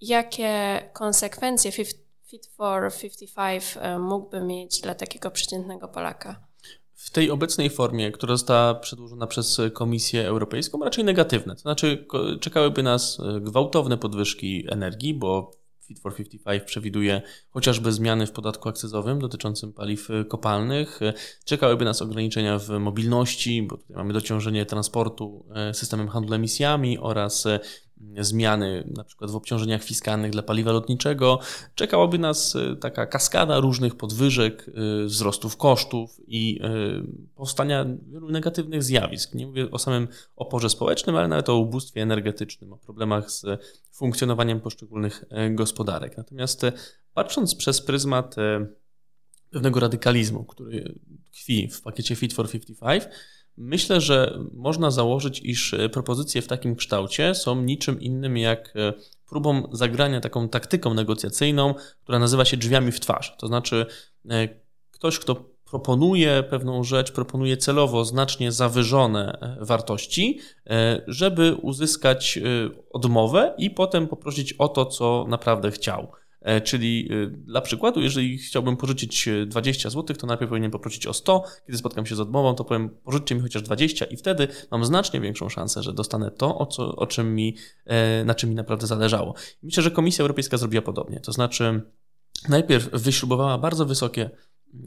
jakie 0.02 0.82
konsekwencje 0.94 1.72
Fit 1.72 2.48
for 2.58 2.92
55 3.02 3.64
e, 3.82 4.00
mógłby 4.00 4.42
mieć 4.42 4.82
dla 4.82 4.96
takiego 4.96 5.32
przeciętnego 5.32 5.88
Polaka? 5.88 6.48
W 6.94 7.10
tej 7.10 7.32
obecnej 7.32 7.70
formie, 7.70 8.12
która 8.12 8.36
została 8.36 8.76
przedłożona 8.76 9.28
przez 9.28 9.62
Komisję 9.74 10.28
Europejską, 10.28 10.84
raczej 10.84 11.04
negatywne. 11.04 11.56
To 11.56 11.62
znaczy, 11.62 12.08
czekałyby 12.40 12.84
nas 12.84 13.20
e, 13.20 13.42
gwałtowne 13.42 13.98
podwyżki 13.98 14.66
energii, 14.70 15.14
bo 15.14 15.52
Fit 15.82 16.00
for 16.00 16.16
55 16.16 16.64
przewiduje 16.64 17.22
chociażby 17.50 17.92
zmiany 17.92 18.28
w 18.28 18.32
podatku 18.32 18.70
akcyzowym 18.70 19.20
dotyczącym 19.20 19.74
paliw 19.74 20.08
kopalnych. 20.28 21.00
Czekałyby 21.46 21.86
nas 21.86 22.02
ograniczenia 22.02 22.60
w 22.60 22.70
mobilności, 22.70 23.64
bo 23.64 23.78
tutaj 23.78 23.96
mamy 23.96 24.14
dociążenie 24.14 24.66
transportu 24.66 25.46
e, 25.56 25.74
systemem 25.74 26.08
handlu 26.08 26.34
emisjami 26.34 27.00
oraz 27.00 27.48
zmiany 28.20 28.88
na 28.96 29.04
przykład 29.04 29.32
w 29.32 29.36
obciążeniach 29.36 29.84
fiskalnych 29.84 30.32
dla 30.32 30.44
paliwa 30.44 30.72
lotniczego, 30.72 31.40
czekałaby 31.76 32.20
nas 32.20 32.56
e, 32.56 32.76
taka 32.76 33.06
kaskada 33.06 33.60
różnych 33.60 33.96
podwyżek, 33.96 34.70
e, 34.70 35.06
wzrostów 35.06 35.58
kosztów 35.58 36.22
i 36.28 36.60
e, 36.64 36.70
powstania 37.36 37.86
wielu 38.08 38.30
negatywnych 38.30 38.84
zjawisk. 38.84 39.34
Nie 39.34 39.48
mówię 39.48 39.72
o 39.72 39.80
samym 39.80 40.08
oporze 40.36 40.70
społecznym, 40.70 41.16
ale 41.16 41.28
nawet 41.28 41.50
o 41.50 41.58
ubóstwie 41.58 42.02
energetycznym, 42.02 42.74
o 42.74 42.78
problemach 42.78 43.32
z 43.32 43.46
funkcjonowaniem 43.92 44.60
poszczególnych 44.60 45.26
gospodarek. 45.52 46.18
Natomiast 46.18 46.62
patrząc 47.14 47.56
przez 47.56 47.82
pryzmat 47.82 48.36
pewnego 49.50 49.80
radykalizmu, 49.80 50.44
który 50.44 51.00
tkwi 51.32 51.68
w 51.68 51.82
pakiecie 51.82 52.16
Fit 52.16 52.34
for 52.34 52.52
55, 52.52 53.04
Myślę, 53.58 54.02
że 54.02 54.40
można 54.54 54.92
założyć, 54.92 55.42
iż 55.44 55.74
e, 55.74 55.90
propozycje 55.90 56.42
w 56.42 56.48
takim 56.48 56.76
kształcie 56.76 57.36
są 57.36 57.62
niczym 57.62 58.02
innym 58.02 58.38
jak 58.38 58.74
e, 58.76 58.94
próbą 59.30 59.70
zagrania 59.72 60.22
taką 60.22 60.50
taktyką 60.50 60.94
negocjacyjną, 60.94 61.74
która 62.04 62.20
nazywa 62.20 62.46
się 62.46 62.58
drzwiami 62.58 62.92
w 62.92 63.00
twarz. 63.00 63.36
To 63.38 63.48
znaczy, 63.48 63.86
e, 64.30 64.50
ktoś, 64.92 65.20
kto 65.20 65.52
proponuje 65.66 66.44
pewną 66.44 66.84
rzecz, 66.84 67.12
proponuje 67.12 67.58
celowo 67.58 68.06
znacznie 68.06 68.52
zawyżone 68.52 69.56
wartości, 69.62 70.40
żeby 71.08 71.56
uzyskać 71.56 72.40
odmowę 72.90 73.54
i 73.58 73.70
potem 73.70 74.08
poprosić 74.08 74.54
o 74.54 74.68
to, 74.68 74.86
co 74.86 75.26
naprawdę 75.30 75.72
chciał. 75.72 76.12
Czyli 76.64 77.10
dla 77.32 77.62
przykładu, 77.62 78.02
jeżeli 78.02 78.38
chciałbym 78.38 78.78
pożyczyć 78.78 79.30
20 79.46 79.90
zł, 79.90 80.16
to 80.16 80.28
najpierw 80.28 80.50
powinien 80.50 80.72
poprosić 80.72 81.08
o 81.08 81.14
100. 81.14 81.44
Kiedy 81.66 81.78
spotkam 81.78 82.06
się 82.06 82.16
z 82.16 82.20
odmową, 82.20 82.56
to 82.56 82.64
powiem 82.64 82.90
pożyczcie 82.90 83.36
mi 83.36 83.42
chociaż 83.42 83.62
20 83.62 84.06
i 84.06 84.18
wtedy 84.18 84.48
mam 84.72 84.86
znacznie 84.86 85.22
większą 85.22 85.50
szansę, 85.50 85.84
że 85.84 85.94
dostanę 85.94 86.32
to, 86.32 86.58
o, 86.58 86.66
co, 86.66 86.96
o 86.96 87.08
czym 87.08 87.36
mi, 87.36 87.56
na 88.26 88.36
czym 88.36 88.50
mi 88.50 88.56
naprawdę 88.56 88.88
zależało. 88.88 89.34
Myślę, 89.64 89.84
że 89.84 89.92
Komisja 89.92 90.22
Europejska 90.24 90.58
zrobiła 90.58 90.82
podobnie. 90.82 91.20
To 91.20 91.32
znaczy, 91.32 91.82
najpierw 92.50 92.90
wyśrubowała 92.92 93.58
bardzo 93.58 93.86
wysokie 93.86 94.30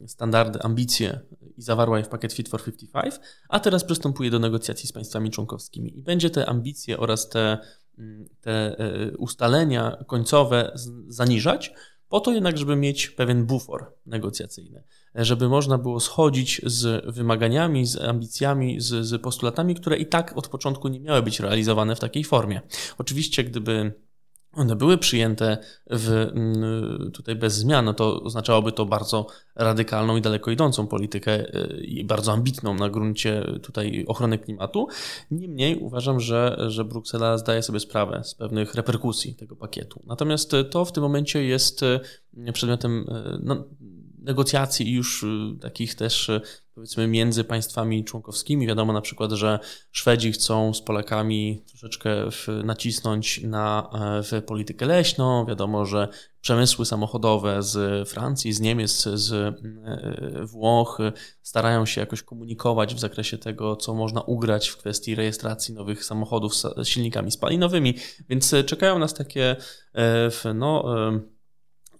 standardy, 0.06 0.62
ambicje 0.62 1.20
i 1.56 1.62
zawarła 1.62 1.98
je 1.98 2.04
w 2.04 2.08
pakiet 2.08 2.32
Fit 2.32 2.48
for 2.48 2.64
55, 2.64 3.14
a 3.48 3.60
teraz 3.60 3.84
przystępuje 3.84 4.30
do 4.30 4.38
negocjacji 4.38 4.88
z 4.88 4.92
państwami 4.92 5.30
członkowskimi. 5.30 5.98
I 5.98 6.02
będzie 6.02 6.30
te 6.30 6.46
ambicje 6.46 6.98
oraz 6.98 7.28
te, 7.28 7.58
te 8.40 8.78
e, 8.78 9.16
ustalenia 9.16 10.04
końcowe 10.06 10.72
zaniżać, 11.08 11.72
po 12.08 12.20
to 12.20 12.32
jednak, 12.32 12.58
żeby 12.58 12.76
mieć 12.76 13.10
pewien 13.10 13.46
bufor 13.46 13.92
negocjacyjny, 14.06 14.84
żeby 15.14 15.48
można 15.48 15.78
było 15.78 16.00
schodzić 16.00 16.60
z 16.64 17.14
wymaganiami, 17.14 17.86
z 17.86 17.96
ambicjami, 17.96 18.80
z, 18.80 19.06
z 19.06 19.22
postulatami, 19.22 19.74
które 19.74 19.96
i 19.96 20.06
tak 20.06 20.36
od 20.36 20.48
początku 20.48 20.88
nie 20.88 21.00
miały 21.00 21.22
być 21.22 21.40
realizowane 21.40 21.96
w 21.96 22.00
takiej 22.00 22.24
formie. 22.24 22.60
Oczywiście, 22.98 23.44
gdyby 23.44 23.92
one 24.56 24.76
były 24.76 24.98
przyjęte 24.98 25.58
w, 25.90 26.10
mm, 26.10 27.10
tutaj 27.12 27.36
bez 27.36 27.54
zmian, 27.54 27.84
no 27.84 27.94
to 27.94 28.22
oznaczałoby 28.22 28.72
to 28.72 28.86
bardzo 28.86 29.26
radykalną 29.56 30.16
i 30.16 30.20
daleko 30.20 30.50
idącą 30.50 30.86
politykę 30.86 31.56
y, 31.56 31.84
i 31.84 32.04
bardzo 32.04 32.32
ambitną 32.32 32.74
na 32.74 32.90
gruncie 32.90 33.44
tutaj 33.62 34.04
ochrony 34.08 34.38
klimatu. 34.38 34.86
Niemniej 35.30 35.76
uważam, 35.76 36.20
że, 36.20 36.56
że 36.68 36.84
Bruksela 36.84 37.38
zdaje 37.38 37.62
sobie 37.62 37.80
sprawę 37.80 38.24
z 38.24 38.34
pewnych 38.34 38.74
reperkusji 38.74 39.34
tego 39.34 39.56
pakietu. 39.56 40.02
Natomiast 40.06 40.52
to 40.70 40.84
w 40.84 40.92
tym 40.92 41.02
momencie 41.02 41.44
jest 41.44 41.82
y, 41.82 42.00
przedmiotem 42.52 43.00
y, 43.00 43.38
no, 43.42 43.64
negocjacji 44.24 44.92
już 44.92 45.22
y, 45.22 45.26
takich 45.60 45.94
też 45.94 46.28
y, 46.28 46.40
powiedzmy 46.74 47.08
między 47.08 47.44
państwami 47.44 48.04
członkowskimi. 48.04 48.66
Wiadomo 48.66 48.92
na 48.92 49.00
przykład, 49.00 49.32
że 49.32 49.58
Szwedzi 49.92 50.32
chcą 50.32 50.74
z 50.74 50.82
Polakami 50.82 51.64
troszeczkę 51.68 52.28
nacisnąć 52.64 53.42
na 53.42 53.90
e, 53.92 54.22
w 54.22 54.42
politykę 54.42 54.86
leśną. 54.86 55.46
Wiadomo, 55.46 55.86
że 55.86 56.08
przemysły 56.40 56.86
samochodowe 56.86 57.62
z 57.62 58.08
Francji, 58.08 58.52
z 58.52 58.60
Niemiec, 58.60 59.02
z 59.02 59.32
e, 59.32 60.46
Włoch 60.46 60.98
starają 61.42 61.86
się 61.86 62.00
jakoś 62.00 62.22
komunikować 62.22 62.94
w 62.94 62.98
zakresie 62.98 63.38
tego, 63.38 63.76
co 63.76 63.94
można 63.94 64.20
ugrać 64.20 64.68
w 64.68 64.76
kwestii 64.76 65.14
rejestracji 65.14 65.74
nowych 65.74 66.04
samochodów 66.04 66.54
z 66.54 66.88
silnikami 66.88 67.30
spalinowymi, 67.30 67.94
więc 68.28 68.54
e, 68.54 68.64
czekają 68.64 68.98
nas 68.98 69.14
takie 69.14 69.56
no, 70.54 70.84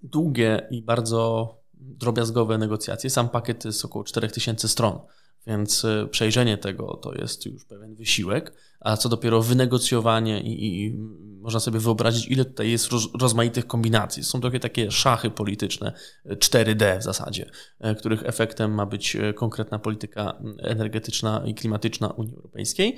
długie 0.03 0.67
i 0.71 0.83
bardzo 0.83 1.64
drobiazgowe 1.85 2.59
negocjacje. 2.59 3.11
Sam 3.11 3.29
pakiet 3.29 3.65
jest 3.65 3.85
około 3.85 4.05
4000 4.05 4.69
stron, 4.69 4.99
więc 5.47 5.85
y, 5.85 6.09
przejrzenie 6.11 6.59
tego 6.59 6.97
to 7.03 7.15
jest 7.15 7.47
już 7.47 7.65
pewien 7.65 7.95
wysiłek, 7.95 8.53
a 8.81 8.97
co 8.97 9.09
dopiero 9.09 9.43
wynegocjowanie 9.43 10.41
i, 10.41 10.85
i 10.85 10.99
można 11.41 11.61
sobie 11.61 11.81
wyobrazić, 11.81 12.29
ile 12.29 12.45
tutaj 12.45 12.71
jest 12.71 12.93
roz, 12.93 13.09
rozmaitych 13.21 13.67
kombinacji. 13.67 14.25
Są 14.25 14.41
trochę 14.41 14.61
takie 14.61 14.91
szachy 14.91 15.31
polityczne, 15.31 15.93
4D 16.27 16.99
w 16.99 17.03
zasadzie, 17.03 17.51
e, 17.81 17.95
których 17.95 18.23
efektem 18.27 18.75
ma 18.75 18.87
być 18.87 19.17
konkretna 19.35 19.79
polityka 19.79 20.43
energetyczna 20.59 21.43
i 21.47 21.55
klimatyczna 21.55 22.09
Unii 22.09 22.35
Europejskiej. 22.35 22.97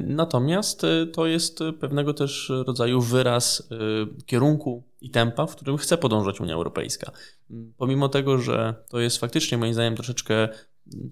Natomiast 0.00 0.82
to 1.12 1.26
jest 1.26 1.58
pewnego 1.80 2.14
też 2.14 2.52
rodzaju 2.66 3.00
wyraz 3.00 3.68
kierunku 4.26 4.84
i 5.00 5.10
tempa, 5.10 5.46
w 5.46 5.56
którym 5.56 5.76
chce 5.76 5.98
podążać 5.98 6.40
Unia 6.40 6.54
Europejska. 6.54 7.12
Pomimo 7.76 8.08
tego, 8.08 8.38
że 8.38 8.74
to 8.88 9.00
jest 9.00 9.18
faktycznie 9.18 9.58
moim 9.58 9.74
zdaniem 9.74 9.94
troszeczkę 9.94 10.48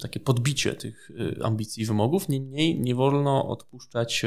takie 0.01 0.21
podbicie 0.21 0.75
tych 0.75 1.11
ambicji 1.43 1.83
i 1.83 1.87
wymogów, 1.87 2.29
niemniej 2.29 2.81
nie 2.81 2.95
wolno 2.95 3.49
odpuszczać 3.49 4.23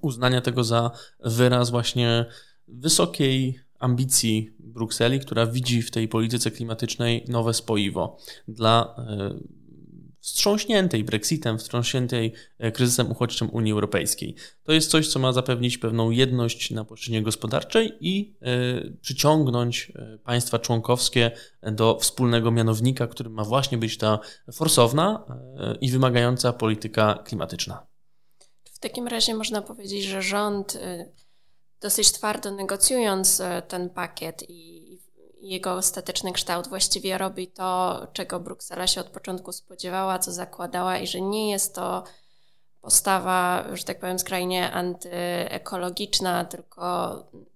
uznania 0.00 0.40
tego 0.40 0.64
za 0.64 0.90
wyraz 1.24 1.70
właśnie 1.70 2.26
wysokiej 2.68 3.60
ambicji 3.78 4.50
Brukseli, 4.58 5.20
która 5.20 5.46
widzi 5.46 5.82
w 5.82 5.90
tej 5.90 6.08
polityce 6.08 6.50
klimatycznej 6.50 7.24
nowe 7.28 7.54
spoiwo 7.54 8.18
dla 8.48 8.94
e, 8.98 9.61
wstrząśniętej 10.22 11.04
Brexitem, 11.04 11.58
wstrząśniętej 11.58 12.32
e, 12.58 12.72
kryzysem 12.72 13.10
uchodźczym 13.10 13.50
Unii 13.52 13.72
Europejskiej. 13.72 14.34
To 14.62 14.72
jest 14.72 14.90
coś, 14.90 15.08
co 15.08 15.18
ma 15.18 15.32
zapewnić 15.32 15.78
pewną 15.78 16.10
jedność 16.10 16.70
na 16.70 16.84
płaszczyźnie 16.84 17.22
gospodarczej 17.22 17.92
i 18.00 18.36
e, 18.42 18.90
przyciągnąć 19.00 19.92
państwa 20.24 20.58
członkowskie 20.58 21.30
do 21.62 21.98
wspólnego 21.98 22.50
mianownika, 22.50 23.06
którym 23.06 23.32
ma 23.32 23.44
właśnie 23.44 23.78
być 23.78 23.98
ta 23.98 24.18
forsowna 24.52 25.24
i 25.80 25.90
wymagająca 25.90 26.52
polityka 26.52 27.22
klimatyczna. 27.24 27.86
W 28.64 28.78
takim 28.78 29.08
razie 29.08 29.34
można 29.34 29.62
powiedzieć, 29.62 30.04
że 30.04 30.22
rząd 30.22 30.78
dosyć 31.80 32.12
twardo 32.12 32.50
negocjując 32.50 33.42
ten 33.68 33.90
pakiet 33.90 34.42
i 34.48 34.81
jego 35.42 35.72
ostateczny 35.72 36.32
kształt 36.32 36.68
właściwie 36.68 37.18
robi 37.18 37.48
to, 37.48 38.00
czego 38.12 38.40
Bruksela 38.40 38.86
się 38.86 39.00
od 39.00 39.08
początku 39.08 39.52
spodziewała, 39.52 40.18
co 40.18 40.32
zakładała 40.32 40.98
i 40.98 41.06
że 41.06 41.20
nie 41.20 41.50
jest 41.50 41.74
to 41.74 42.04
postawa, 42.80 43.68
że 43.76 43.84
tak 43.84 44.00
powiem, 44.00 44.18
skrajnie 44.18 44.72
antyekologiczna, 44.72 46.44
tylko 46.44 46.82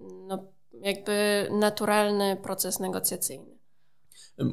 no, 0.00 0.44
jakby 0.80 1.48
naturalny 1.50 2.36
proces 2.36 2.80
negocjacyjny. 2.80 3.56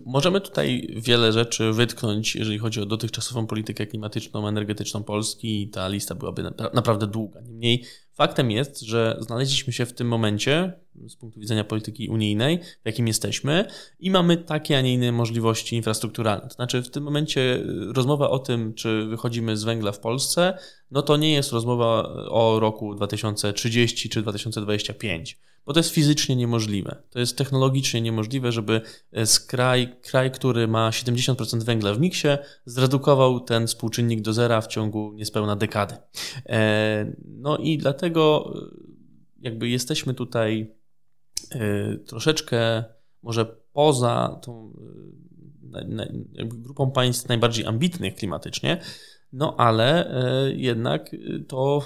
Możemy 0.05 0.41
tutaj 0.41 0.95
wiele 0.95 1.31
rzeczy 1.31 1.73
wytknąć, 1.73 2.35
jeżeli 2.35 2.59
chodzi 2.59 2.81
o 2.81 2.85
dotychczasową 2.85 3.47
politykę 3.47 3.87
klimatyczną, 3.87 4.47
energetyczną 4.47 5.03
Polski 5.03 5.61
i 5.61 5.69
ta 5.69 5.87
lista 5.87 6.15
byłaby 6.15 6.43
naprawdę 6.73 7.07
długa. 7.07 7.41
Niemniej 7.41 7.85
faktem 8.13 8.51
jest, 8.51 8.81
że 8.81 9.17
znaleźliśmy 9.19 9.73
się 9.73 9.85
w 9.85 9.93
tym 9.93 10.07
momencie 10.07 10.79
z 11.07 11.15
punktu 11.15 11.39
widzenia 11.39 11.63
polityki 11.63 12.09
unijnej, 12.09 12.59
w 12.59 12.85
jakim 12.85 13.07
jesteśmy 13.07 13.65
i 13.99 14.11
mamy 14.11 14.37
takie, 14.37 14.77
a 14.77 14.81
nie 14.81 14.93
inne 14.93 15.11
możliwości 15.11 15.75
infrastrukturalne. 15.75 16.47
To 16.47 16.55
znaczy 16.55 16.81
w 16.81 16.89
tym 16.89 17.03
momencie 17.03 17.63
rozmowa 17.95 18.29
o 18.29 18.39
tym, 18.39 18.73
czy 18.73 19.05
wychodzimy 19.05 19.57
z 19.57 19.63
węgla 19.63 19.91
w 19.91 19.99
Polsce, 19.99 20.57
no 20.91 21.01
to 21.01 21.17
nie 21.17 21.33
jest 21.33 21.51
rozmowa 21.51 22.03
o 22.29 22.59
roku 22.59 22.95
2030 22.95 24.09
czy 24.09 24.21
2025 24.21 25.37
bo 25.65 25.73
to 25.73 25.79
jest 25.79 25.93
fizycznie 25.93 26.35
niemożliwe. 26.35 26.95
To 27.09 27.19
jest 27.19 27.37
technologicznie 27.37 28.01
niemożliwe, 28.01 28.51
żeby 28.51 28.81
e, 29.11 29.25
z 29.25 29.39
kraj, 29.39 29.95
kraj, 30.01 30.31
który 30.31 30.67
ma 30.67 30.89
70% 30.89 31.63
węgla 31.63 31.93
w 31.93 31.99
miksie, 31.99 32.27
zredukował 32.65 33.39
ten 33.39 33.67
współczynnik 33.67 34.21
do 34.21 34.33
zera 34.33 34.61
w 34.61 34.67
ciągu 34.67 35.13
niespełna 35.13 35.55
dekady. 35.55 35.95
E, 36.45 37.13
no 37.25 37.57
i 37.57 37.77
dlatego 37.77 38.53
jakby 39.39 39.69
jesteśmy 39.69 40.13
tutaj 40.13 40.75
troszeczkę 42.05 42.83
może 43.23 43.45
poza 43.73 44.39
tą 44.43 44.73
grupą 46.35 46.91
państw 46.91 47.27
najbardziej 47.27 47.65
ambitnych 47.65 48.15
klimatycznie, 48.15 48.81
no 49.33 49.55
ale 49.57 50.13
jednak 50.55 51.15
to 51.47 51.83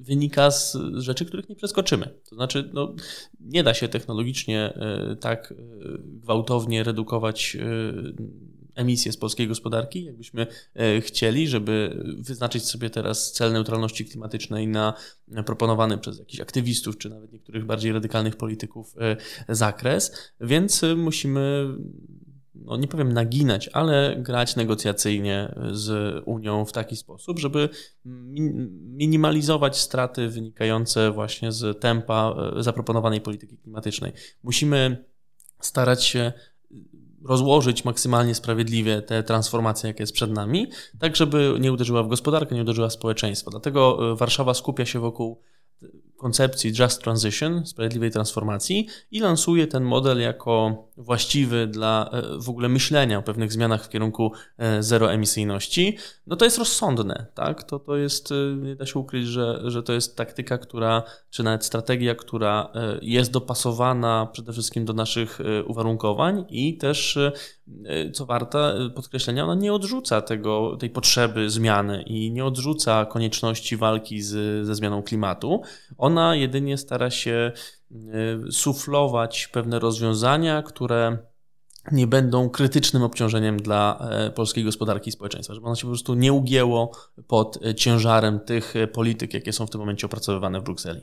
wynika 0.00 0.50
z 0.50 0.76
rzeczy, 0.94 1.24
których 1.24 1.48
nie 1.48 1.56
przeskoczymy. 1.56 2.20
To 2.28 2.34
znaczy, 2.36 2.70
no, 2.72 2.94
nie 3.40 3.62
da 3.62 3.74
się 3.74 3.88
technologicznie 3.88 4.78
tak 5.20 5.54
gwałtownie 6.04 6.84
redukować 6.84 7.56
e, 8.76 8.80
emisje 8.80 9.12
z 9.12 9.16
polskiej 9.16 9.48
gospodarki, 9.48 10.04
jakbyśmy 10.04 10.46
chcieli, 11.00 11.48
żeby 11.48 12.04
wyznaczyć 12.18 12.64
sobie 12.64 12.90
teraz 12.90 13.32
cel 13.32 13.52
neutralności 13.52 14.04
klimatycznej 14.04 14.68
na 14.68 14.94
proponowany 15.46 15.98
przez 15.98 16.18
jakichś 16.18 16.40
aktywistów, 16.40 16.98
czy 16.98 17.10
nawet 17.10 17.32
niektórych 17.32 17.64
bardziej 17.64 17.92
radykalnych 17.92 18.36
polityków 18.36 18.94
zakres, 19.48 20.32
więc 20.40 20.82
musimy 20.96 21.68
no 22.66 22.76
nie 22.76 22.88
powiem 22.88 23.12
naginać, 23.12 23.70
ale 23.72 24.16
grać 24.18 24.56
negocjacyjnie 24.56 25.54
z 25.72 26.22
Unią 26.26 26.64
w 26.64 26.72
taki 26.72 26.96
sposób, 26.96 27.38
żeby 27.38 27.68
minimalizować 28.84 29.78
straty 29.78 30.28
wynikające 30.28 31.10
właśnie 31.10 31.52
z 31.52 31.80
tempa 31.80 32.34
e, 32.56 32.62
zaproponowanej 32.62 33.20
polityki 33.20 33.58
klimatycznej. 33.58 34.12
Musimy 34.42 35.04
starać 35.60 36.04
się 36.04 36.32
rozłożyć 37.28 37.84
maksymalnie 37.84 38.34
sprawiedliwie 38.34 39.02
tę 39.02 39.22
transformację, 39.22 39.88
jaka 39.88 40.02
jest 40.02 40.12
przed 40.12 40.30
nami, 40.30 40.66
tak 40.98 41.16
żeby 41.16 41.56
nie 41.60 41.72
uderzyła 41.72 42.02
w 42.02 42.08
gospodarkę, 42.08 42.54
nie 42.54 42.62
uderzyła 42.62 42.88
w 42.88 42.92
społeczeństwo. 42.92 43.50
Dlatego 43.50 44.12
e, 44.12 44.16
Warszawa 44.16 44.54
skupia 44.54 44.86
się 44.86 45.00
wokół 45.00 45.42
koncepcji 46.16 46.72
Just 46.78 47.02
Transition, 47.02 47.66
sprawiedliwej 47.66 48.10
transformacji 48.10 48.86
i 49.10 49.20
lansuje 49.20 49.66
ten 49.66 49.84
model 49.84 50.20
jako 50.20 50.85
właściwy 50.96 51.66
dla 51.66 52.10
e, 52.12 52.38
w 52.38 52.48
ogóle 52.48 52.68
myślenia 52.68 53.18
o 53.18 53.22
pewnych 53.22 53.52
zmianach 53.52 53.84
w 53.84 53.88
kierunku 53.88 54.32
e, 54.58 54.82
zeroemisyjności, 54.82 55.96
no 56.26 56.36
to 56.36 56.44
jest 56.44 56.58
rozsądne, 56.58 57.26
tak? 57.34 57.64
To, 57.64 57.78
to 57.78 57.96
jest, 57.96 58.34
nie 58.56 58.76
da 58.76 58.86
się 58.86 58.98
ukryć, 58.98 59.26
że, 59.26 59.60
że 59.64 59.82
to 59.82 59.92
jest 59.92 60.16
taktyka, 60.16 60.58
która, 60.58 61.02
czy 61.30 61.42
nawet 61.42 61.64
strategia, 61.64 62.14
która 62.14 62.72
jest 63.02 63.30
dopasowana 63.30 64.28
przede 64.32 64.52
wszystkim 64.52 64.84
do 64.84 64.92
naszych 64.92 65.38
uwarunkowań 65.66 66.44
i 66.48 66.76
też, 66.76 67.18
co 68.12 68.26
warta 68.26 68.72
podkreślenia, 68.94 69.44
ona 69.44 69.54
nie 69.54 69.72
odrzuca 69.72 70.22
tego, 70.22 70.76
tej 70.76 70.90
potrzeby 70.90 71.50
zmiany 71.50 72.02
i 72.02 72.32
nie 72.32 72.44
odrzuca 72.44 73.04
konieczności 73.04 73.76
walki 73.76 74.22
z, 74.22 74.66
ze 74.66 74.74
zmianą 74.74 75.02
klimatu. 75.02 75.62
Ona 75.98 76.36
jedynie 76.36 76.78
stara 76.78 77.10
się 77.10 77.52
suflować 78.50 79.48
pewne 79.52 79.78
rozwiązania, 79.78 80.62
które 80.62 81.18
nie 81.92 82.06
będą 82.06 82.50
krytycznym 82.50 83.02
obciążeniem 83.02 83.56
dla 83.56 84.08
e, 84.10 84.30
polskiej 84.30 84.64
gospodarki 84.64 85.08
i 85.08 85.12
społeczeństwa, 85.12 85.54
żeby 85.54 85.66
ono 85.66 85.76
się 85.76 85.82
po 85.82 85.88
prostu 85.88 86.14
nie 86.14 86.32
ugięło 86.32 86.90
pod 87.26 87.58
e, 87.64 87.74
ciężarem 87.74 88.40
tych 88.40 88.76
e, 88.76 88.86
polityk, 88.86 89.34
jakie 89.34 89.52
są 89.52 89.66
w 89.66 89.70
tym 89.70 89.80
momencie 89.80 90.06
opracowywane 90.06 90.60
w 90.60 90.62
Brukseli. 90.62 91.00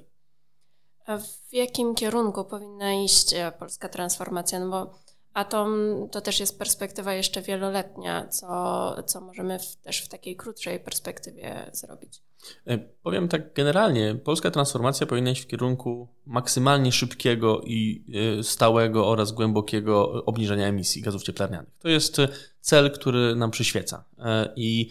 A 1.05 1.17
w 1.17 1.53
jakim 1.53 1.95
kierunku 1.95 2.45
powinna 2.45 2.93
iść 2.93 3.35
polska 3.59 3.89
transformacja? 3.89 4.59
No 4.59 4.69
bo 4.69 4.93
atom 5.33 5.75
to 6.11 6.21
też 6.21 6.39
jest 6.39 6.59
perspektywa 6.59 7.13
jeszcze 7.13 7.41
wieloletnia, 7.41 8.27
co, 8.27 8.95
co 9.05 9.21
możemy 9.21 9.59
w, 9.59 9.75
też 9.75 10.01
w 10.01 10.07
takiej 10.07 10.35
krótszej 10.35 10.79
perspektywie 10.79 11.69
zrobić. 11.73 12.21
E, 12.67 12.77
powiem 12.77 13.27
tak 13.27 13.53
generalnie, 13.53 14.15
polska 14.15 14.51
transformacja 14.51 15.07
powinna 15.07 15.31
iść 15.31 15.41
w 15.41 15.47
kierunku 15.47 16.07
maksymalnie 16.25 16.91
szybkiego 16.91 17.61
i 17.61 18.05
e, 18.39 18.43
stałego 18.43 19.07
oraz 19.07 19.31
głębokiego 19.31 20.25
obniżenia 20.25 20.67
emisji 20.67 21.01
gazów 21.01 21.23
cieplarnianych. 21.23 21.73
To 21.79 21.89
jest 21.89 22.17
cel, 22.61 22.91
który 22.91 23.35
nam 23.35 23.51
przyświeca. 23.51 24.03
E, 24.19 24.53
I 24.55 24.89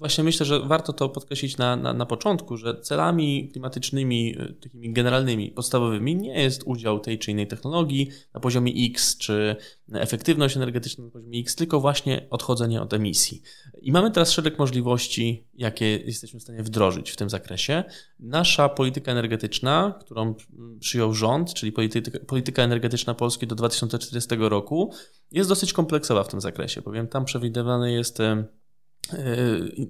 właśnie 0.00 0.24
myślę, 0.24 0.46
że 0.46 0.60
warto 0.60 0.92
to 0.92 1.08
podkreślić 1.08 1.56
na, 1.56 1.76
na, 1.76 1.92
na 1.92 2.06
początku, 2.06 2.56
że 2.56 2.80
celami 2.80 3.48
klimatycznymi, 3.52 4.36
e, 4.38 4.52
takimi 4.52 4.92
generalnymi, 4.92 5.50
podstawowymi 5.50 6.16
nie 6.16 6.42
jest 6.42 6.62
udział 6.66 7.00
tej 7.00 7.18
czy 7.18 7.30
innej 7.30 7.46
technologii 7.46 8.10
na 8.34 8.40
poziomie 8.40 8.72
X, 8.86 9.18
czy 9.18 9.56
efektywność 9.92 10.56
energetyczna 10.56 11.04
na 11.04 11.10
poziomie 11.10 11.40
X, 11.40 11.56
tylko 11.56 11.80
właśnie 11.80 12.26
odchodzenie 12.30 12.82
od 12.82 12.94
emisji. 12.94 13.42
I 13.82 13.92
mamy 13.92 14.10
teraz 14.10 14.30
szereg 14.30 14.58
możliwości, 14.58 15.46
jakie 15.54 15.96
jesteśmy 15.96 16.40
w 16.40 16.42
stanie 16.42 16.62
wdrożyć 16.62 17.10
w 17.10 17.16
tym 17.16 17.30
zakresie. 17.30 17.84
Nasza 18.20 18.68
polityka 18.68 19.12
energetyczna, 19.12 19.98
którą 20.00 20.34
przyjął 20.80 21.14
rząd, 21.14 21.54
czyli 21.54 21.72
polityka, 21.72 22.18
polityka 22.26 22.62
energetyczna 22.62 23.14
Polski 23.14 23.46
do 23.46 23.54
2040 23.54 24.36
roku, 24.38 24.92
jest 25.32 25.48
dosyć 25.48 25.72
kompleksowa 25.72 26.24
w 26.24 26.28
tym 26.28 26.40
zakresie, 26.40 26.82
bowiem 26.82 27.08
tam 27.08 27.24
przewidywane 27.24 27.92
jest 27.92 28.20
e, 28.20 28.44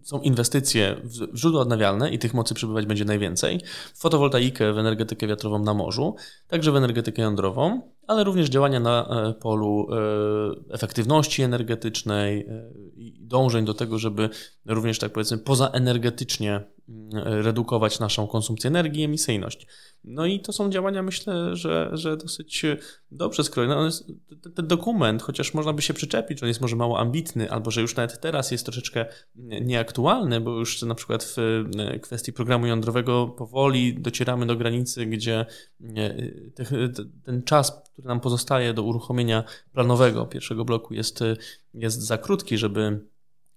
są 0.02 0.20
inwestycje 0.20 0.96
w 1.04 1.36
źródła 1.36 1.60
odnawialne 1.60 2.10
i 2.10 2.18
tych 2.18 2.34
mocy 2.34 2.54
przybywać 2.54 2.86
będzie 2.86 3.04
najwięcej, 3.04 3.60
w 3.94 4.00
fotowoltaikę, 4.00 4.72
w 4.72 4.78
energetykę 4.78 5.26
wiatrową 5.26 5.58
na 5.58 5.74
morzu, 5.74 6.16
także 6.48 6.72
w 6.72 6.76
energetykę 6.76 7.22
jądrową, 7.22 7.80
ale 8.06 8.24
również 8.24 8.48
działania 8.48 8.80
na 8.80 9.08
e, 9.08 9.34
polu 9.34 9.86
e, 9.90 10.74
efektywności 10.74 11.42
energetycznej 11.42 12.40
e, 12.40 12.70
i 12.96 13.18
dążeń 13.20 13.64
do 13.64 13.74
tego, 13.74 13.98
żeby 13.98 14.28
również, 14.66 14.98
tak 14.98 15.12
powiedzmy, 15.12 15.38
pozaenergetycznie 15.38 16.60
redukować 17.24 18.00
naszą 18.00 18.26
konsumpcję 18.26 18.68
energii 18.68 19.02
i 19.02 19.04
emisyjność. 19.04 19.66
No 20.04 20.26
i 20.26 20.40
to 20.40 20.52
są 20.52 20.70
działania, 20.70 21.02
myślę, 21.02 21.56
że, 21.56 21.90
że 21.92 22.16
dosyć 22.16 22.66
dobrze 23.10 23.44
skrojone. 23.44 23.74
No 23.74 23.90
ten, 24.42 24.52
ten 24.52 24.66
dokument, 24.66 25.22
chociaż 25.22 25.54
można 25.54 25.72
by 25.72 25.82
się 25.82 25.94
przyczepić, 25.94 26.40
że 26.40 26.46
on 26.46 26.48
jest 26.48 26.60
może 26.60 26.76
mało 26.76 26.98
ambitny, 26.98 27.50
albo 27.50 27.70
że 27.70 27.80
już 27.80 27.96
nawet 27.96 28.20
teraz 28.20 28.50
jest 28.50 28.64
troszeczkę 28.64 29.06
nieaktualny, 29.60 30.40
bo 30.40 30.58
już 30.58 30.82
na 30.82 30.94
przykład 30.94 31.24
w 31.24 31.64
kwestii 32.02 32.32
programu 32.32 32.66
jądrowego 32.66 33.26
powoli 33.26 33.94
docieramy 34.00 34.46
do 34.46 34.56
granicy, 34.56 35.06
gdzie 35.06 35.46
ten 37.24 37.42
czas, 37.42 37.82
który 37.92 38.08
nam 38.08 38.20
pozostaje 38.20 38.74
do 38.74 38.82
uruchomienia 38.82 39.44
planowego 39.72 40.26
pierwszego 40.26 40.64
bloku 40.64 40.94
jest, 40.94 41.20
jest 41.74 42.02
za 42.02 42.18
krótki, 42.18 42.58
żeby 42.58 43.00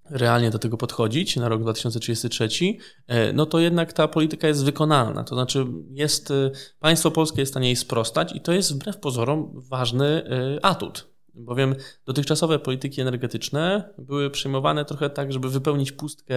realnie 0.09 0.49
do 0.49 0.59
tego 0.59 0.77
podchodzić 0.77 1.35
na 1.35 1.49
rok 1.49 1.61
2033, 1.61 2.77
e, 3.07 3.33
no 3.33 3.45
to 3.45 3.59
jednak 3.59 3.93
ta 3.93 4.07
polityka 4.07 4.47
jest 4.47 4.65
wykonalna. 4.65 5.23
To 5.23 5.35
znaczy, 5.35 5.65
jest, 5.89 6.31
e, 6.31 6.51
państwo 6.79 7.11
polskie 7.11 7.41
jest 7.41 7.49
w 7.49 7.53
stanie 7.53 7.67
jej 7.67 7.75
sprostać 7.75 8.35
i 8.35 8.41
to 8.41 8.51
jest 8.51 8.75
wbrew 8.75 8.97
pozorom 8.97 9.51
ważny 9.69 10.05
e, 10.05 10.65
atut. 10.65 11.13
Bowiem 11.35 11.75
dotychczasowe 12.05 12.59
polityki 12.59 13.01
energetyczne 13.01 13.93
były 13.97 14.29
przyjmowane 14.29 14.85
trochę 14.85 15.09
tak, 15.09 15.33
żeby 15.33 15.49
wypełnić 15.49 15.91
pustkę 15.91 16.35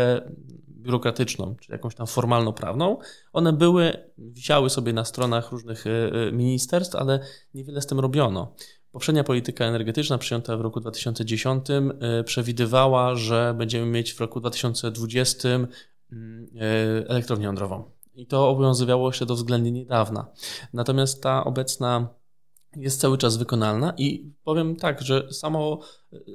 biurokratyczną, 0.68 1.57
czy 1.61 1.72
jakąś 1.72 1.94
tam 1.94 2.07
formalno-prawną. 2.07 2.98
One 3.33 3.52
były, 3.52 3.92
wisiały 4.18 4.70
sobie 4.70 4.92
na 4.92 5.05
stronach 5.05 5.52
różnych 5.52 5.85
ministerstw, 6.33 6.96
ale 6.96 7.20
niewiele 7.55 7.81
z 7.81 7.87
tym 7.87 8.00
robiono. 8.00 8.55
Poprzednia 8.96 9.24
polityka 9.24 9.64
energetyczna 9.64 10.18
przyjęta 10.18 10.56
w 10.56 10.61
roku 10.61 10.80
2010 10.80 11.66
e, 11.70 12.24
przewidywała, 12.24 13.16
że 13.16 13.54
będziemy 13.59 13.87
mieć 13.87 14.14
w 14.14 14.20
roku 14.20 14.40
2020 14.40 15.48
mm, 15.48 15.70
e, 16.12 17.09
elektrownię 17.09 17.46
jądrową. 17.46 17.85
I 18.14 18.26
to 18.26 18.48
obowiązywało 18.48 19.12
się 19.12 19.26
do 19.26 19.35
względnie 19.35 19.72
niedawna. 19.72 20.26
Natomiast 20.72 21.22
ta 21.22 21.44
obecna 21.44 22.09
jest 22.76 23.00
cały 23.00 23.18
czas 23.18 23.37
wykonalna 23.37 23.94
i 23.98 24.32
powiem 24.44 24.76
tak, 24.76 25.02
że 25.02 25.32
samo, 25.32 25.80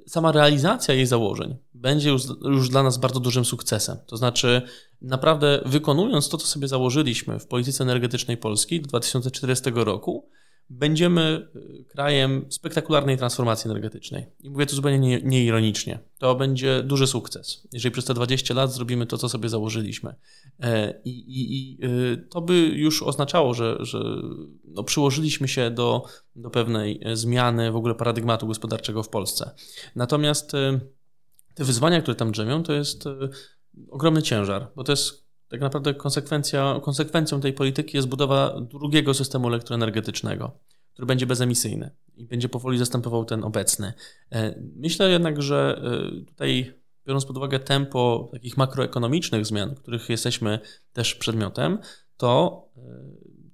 sama 0.07 0.31
realizacja 0.31 0.93
jej 0.93 1.05
założeń 1.05 1.55
będzie 1.73 2.09
już, 2.09 2.23
już 2.41 2.69
dla 2.69 2.83
nas 2.83 2.97
bardzo 2.97 3.19
dużym 3.19 3.45
sukcesem. 3.45 3.97
To 4.07 4.17
znaczy, 4.17 4.61
naprawdę 5.01 5.61
wykonując 5.65 6.29
to, 6.29 6.37
co 6.37 6.47
sobie 6.47 6.67
założyliśmy 6.67 7.39
w 7.39 7.47
polityce 7.47 7.83
energetycznej 7.83 8.37
Polski 8.37 8.81
do 8.81 8.87
2040 8.87 9.71
roku, 9.75 10.29
będziemy 10.69 11.47
y, 11.55 11.85
krajem 11.85 12.45
spektakularnej 12.49 13.17
transformacji 13.17 13.69
energetycznej. 13.69 14.25
I 14.39 14.49
mówię 14.49 14.65
to 14.65 14.75
zupełnie 14.75 15.21
nieironicznie. 15.23 15.93
Nie 15.93 15.99
to 16.17 16.35
będzie 16.35 16.83
duży 16.83 17.07
sukces, 17.07 17.67
jeżeli 17.71 17.91
przez 17.91 18.05
te 18.05 18.13
20 18.13 18.53
lat 18.53 18.73
zrobimy 18.73 19.05
to, 19.05 19.17
co 19.17 19.29
sobie 19.29 19.49
założyliśmy. 19.49 20.15
E, 20.59 21.01
I, 21.05 21.09
i, 21.09 21.53
i 21.53 21.85
y, 21.85 22.27
to 22.29 22.41
by 22.41 22.59
już 22.59 23.03
oznaczało, 23.03 23.53
że, 23.53 23.77
że 23.79 23.99
no 24.63 24.83
przyłożyliśmy 24.83 25.47
się 25.47 25.71
do, 25.71 26.05
do 26.35 26.49
pewnej 26.49 27.01
zmiany 27.13 27.71
w 27.71 27.75
ogóle 27.75 27.95
paradygmatu 27.95 28.47
gospodarczego 28.47 29.03
w 29.03 29.09
Polsce. 29.09 29.51
Natomiast 29.95 30.53
y, 30.53 30.79
te 31.55 31.63
wyzwania, 31.63 32.01
które 32.01 32.15
tam 32.15 32.31
drzemią, 32.31 32.63
to 32.63 32.73
jest 32.73 33.03
ogromny 33.89 34.21
ciężar, 34.21 34.71
bo 34.75 34.83
to 34.83 34.91
jest 34.91 35.30
tak 35.51 35.61
naprawdę 35.61 35.93
konsekwencja, 35.93 36.79
konsekwencją 36.83 37.41
tej 37.41 37.53
polityki 37.53 37.97
jest 37.97 38.07
budowa 38.07 38.61
drugiego 38.61 39.13
systemu 39.13 39.47
elektroenergetycznego, 39.47 40.51
który 40.93 41.05
będzie 41.05 41.25
bezemisyjny 41.25 41.91
i 42.15 42.25
będzie 42.25 42.49
powoli 42.49 42.77
zastępował 42.77 43.25
ten 43.25 43.43
obecny. 43.43 43.93
E, 44.31 44.55
myślę 44.75 45.09
jednak, 45.09 45.41
że 45.41 45.81
e, 45.83 46.25
tutaj, 46.25 46.73
biorąc 47.07 47.25
pod 47.25 47.37
uwagę 47.37 47.59
tempo 47.59 48.29
takich 48.31 48.57
makroekonomicznych 48.57 49.45
zmian, 49.45 49.75
których 49.75 50.09
jesteśmy 50.09 50.59
też 50.93 51.15
przedmiotem, 51.15 51.79
to 52.17 52.63
e, 52.77 52.81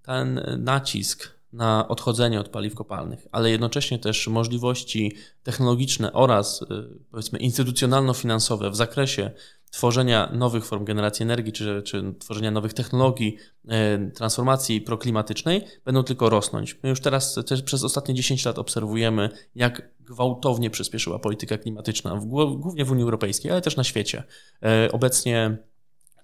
ten 0.01 0.41
nacisk 0.57 1.37
na 1.53 1.87
odchodzenie 1.87 2.39
od 2.39 2.49
paliw 2.49 2.75
kopalnych, 2.75 3.27
ale 3.31 3.49
jednocześnie 3.49 3.99
też 3.99 4.27
możliwości 4.27 5.15
technologiczne 5.43 6.13
oraz 6.13 6.65
powiedzmy 7.11 7.39
instytucjonalno-finansowe 7.39 8.71
w 8.71 8.75
zakresie 8.75 9.31
tworzenia 9.71 10.31
nowych 10.33 10.65
form 10.65 10.85
generacji 10.85 11.23
energii, 11.23 11.53
czy, 11.53 11.81
czy 11.85 12.13
tworzenia 12.19 12.51
nowych 12.51 12.73
technologii, 12.73 13.37
e, 13.67 14.11
transformacji 14.11 14.81
proklimatycznej 14.81 15.65
będą 15.85 16.03
tylko 16.03 16.29
rosnąć. 16.29 16.79
My 16.83 16.89
już 16.89 17.01
teraz 17.01 17.35
też 17.47 17.61
przez 17.61 17.83
ostatnie 17.83 18.13
10 18.13 18.45
lat 18.45 18.59
obserwujemy, 18.59 19.29
jak 19.55 19.91
gwałtownie 19.99 20.69
przyspieszyła 20.69 21.19
polityka 21.19 21.57
klimatyczna, 21.57 22.21
głównie 22.57 22.85
w 22.85 22.91
Unii 22.91 23.03
Europejskiej, 23.03 23.51
ale 23.51 23.61
też 23.61 23.77
na 23.77 23.83
świecie. 23.83 24.23
E, 24.63 24.91
obecnie 24.91 25.57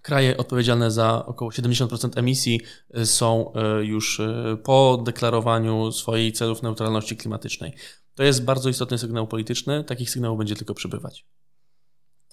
kraje 0.01 0.37
odpowiedzialne 0.37 0.91
za 0.91 1.25
około 1.25 1.51
70% 1.51 2.19
emisji 2.19 2.61
e, 2.93 3.05
są 3.05 3.53
już 3.81 4.21
po 4.63 5.01
deklarowaniu 5.05 5.91
swojej 5.91 6.33
celów 6.33 6.63
neutralności 6.63 7.17
klimatycznej. 7.17 7.73
To 8.15 8.23
jest 8.23 8.43
bardzo 8.43 8.69
istotny 8.69 8.97
sygnał 8.97 9.27
polityczny, 9.27 9.83
takich 9.83 10.09
sygnałów 10.09 10.37
będzie 10.37 10.55
tylko 10.55 10.73
przybywać. 10.73 11.25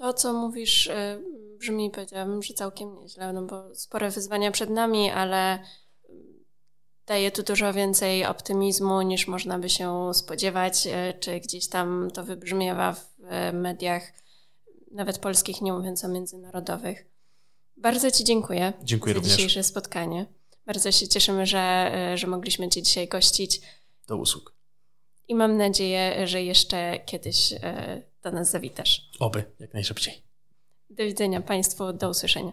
To, 0.01 0.15
co 0.15 0.33
mówisz, 0.33 0.87
y, 0.87 1.23
brzmi, 1.59 1.91
powiedziałabym, 1.91 2.43
że 2.43 2.55
całkiem 2.55 2.95
nieźle, 2.99 3.33
no 3.33 3.43
bo 3.43 3.75
spore 3.75 4.11
wyzwania 4.11 4.51
przed 4.51 4.71
nami, 4.71 5.11
ale 5.11 5.59
daje 7.07 7.31
tu 7.31 7.43
dużo 7.43 7.73
więcej 7.73 8.25
optymizmu 8.25 9.03
niż 9.03 9.27
można 9.27 9.59
by 9.59 9.71
się 9.71 10.15
spodziewać, 10.15 10.87
y, 10.87 11.19
czy 11.21 11.41
gdzieś 11.41 11.69
tam 11.69 12.11
to 12.15 12.25
wybrzmiewa 12.25 12.93
w 12.93 13.21
y, 13.51 13.53
mediach, 13.53 14.13
nawet 14.91 15.19
polskich, 15.19 15.63
nie 15.63 15.73
mówiąc 15.73 16.05
o 16.05 16.09
międzynarodowych. 16.09 17.07
Bardzo 17.77 18.11
Ci 18.11 18.25
dziękuję, 18.25 18.73
dziękuję 18.83 19.15
za 19.15 19.21
również. 19.21 19.37
dzisiejsze 19.37 19.63
spotkanie. 19.63 20.27
Bardzo 20.67 20.93
się 20.93 21.09
cieszymy, 21.09 21.47
że, 21.47 21.93
że 22.15 22.27
mogliśmy 22.27 22.69
Cię 22.69 22.83
dzisiaj 22.83 23.09
gościć. 23.09 23.61
Do 24.09 24.17
usług. 24.17 24.55
i 25.29 25.35
mam 25.35 25.57
nadzieję, 25.57 26.27
że 26.27 26.43
jeszcze 26.43 26.99
kiedyś 27.07 27.55
do 28.23 28.31
nas 28.31 28.51
zawitasz. 28.51 29.11
Oby, 29.21 29.45
jak 29.59 29.75
najszybciej. 29.75 30.23
Do 30.91 31.05
widzenia 31.05 31.41
Państwu, 31.41 31.93
do 31.93 32.11
usłyszenia. 32.11 32.53